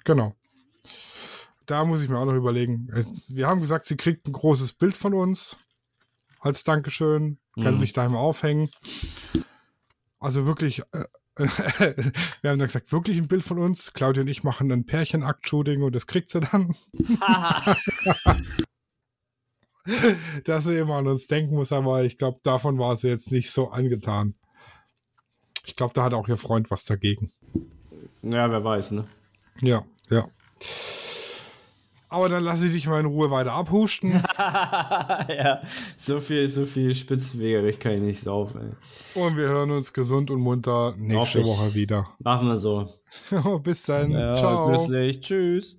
[0.04, 0.34] Genau.
[1.66, 2.88] Da muss ich mir auch noch überlegen.
[3.28, 5.56] Wir haben gesagt, sie kriegt ein großes Bild von uns
[6.40, 7.38] als Dankeschön.
[7.54, 7.78] Kann Mhm.
[7.78, 8.68] sich daheim aufhängen.
[10.18, 11.04] Also wirklich äh,
[11.36, 13.92] wir haben dann gesagt, wirklich ein Bild von uns.
[13.92, 16.76] Claudia und ich machen ein Pärchenakt-Shooting und das kriegt sie dann.
[20.44, 23.50] dass sie immer an uns denken muss, aber ich glaube, davon war sie jetzt nicht
[23.50, 24.34] so angetan.
[25.66, 27.32] Ich glaube, da hat auch ihr Freund was dagegen.
[28.22, 29.06] Ja, wer weiß, ne?
[29.60, 30.28] Ja, ja.
[32.08, 34.12] Aber dann lasse ich dich mal in Ruhe weiter abhusten.
[34.38, 35.60] ja,
[35.98, 38.76] so viel, so viel Spitzenwegerich kann ich nicht saufen.
[39.14, 39.20] Ey.
[39.20, 42.08] Und wir hören uns gesund und munter nächste Woche wieder.
[42.20, 42.94] Machen wir so.
[43.64, 44.12] Bis dann.
[44.12, 44.68] Ja, Ciao.
[44.68, 45.22] Grüßlich.
[45.22, 45.78] Tschüss.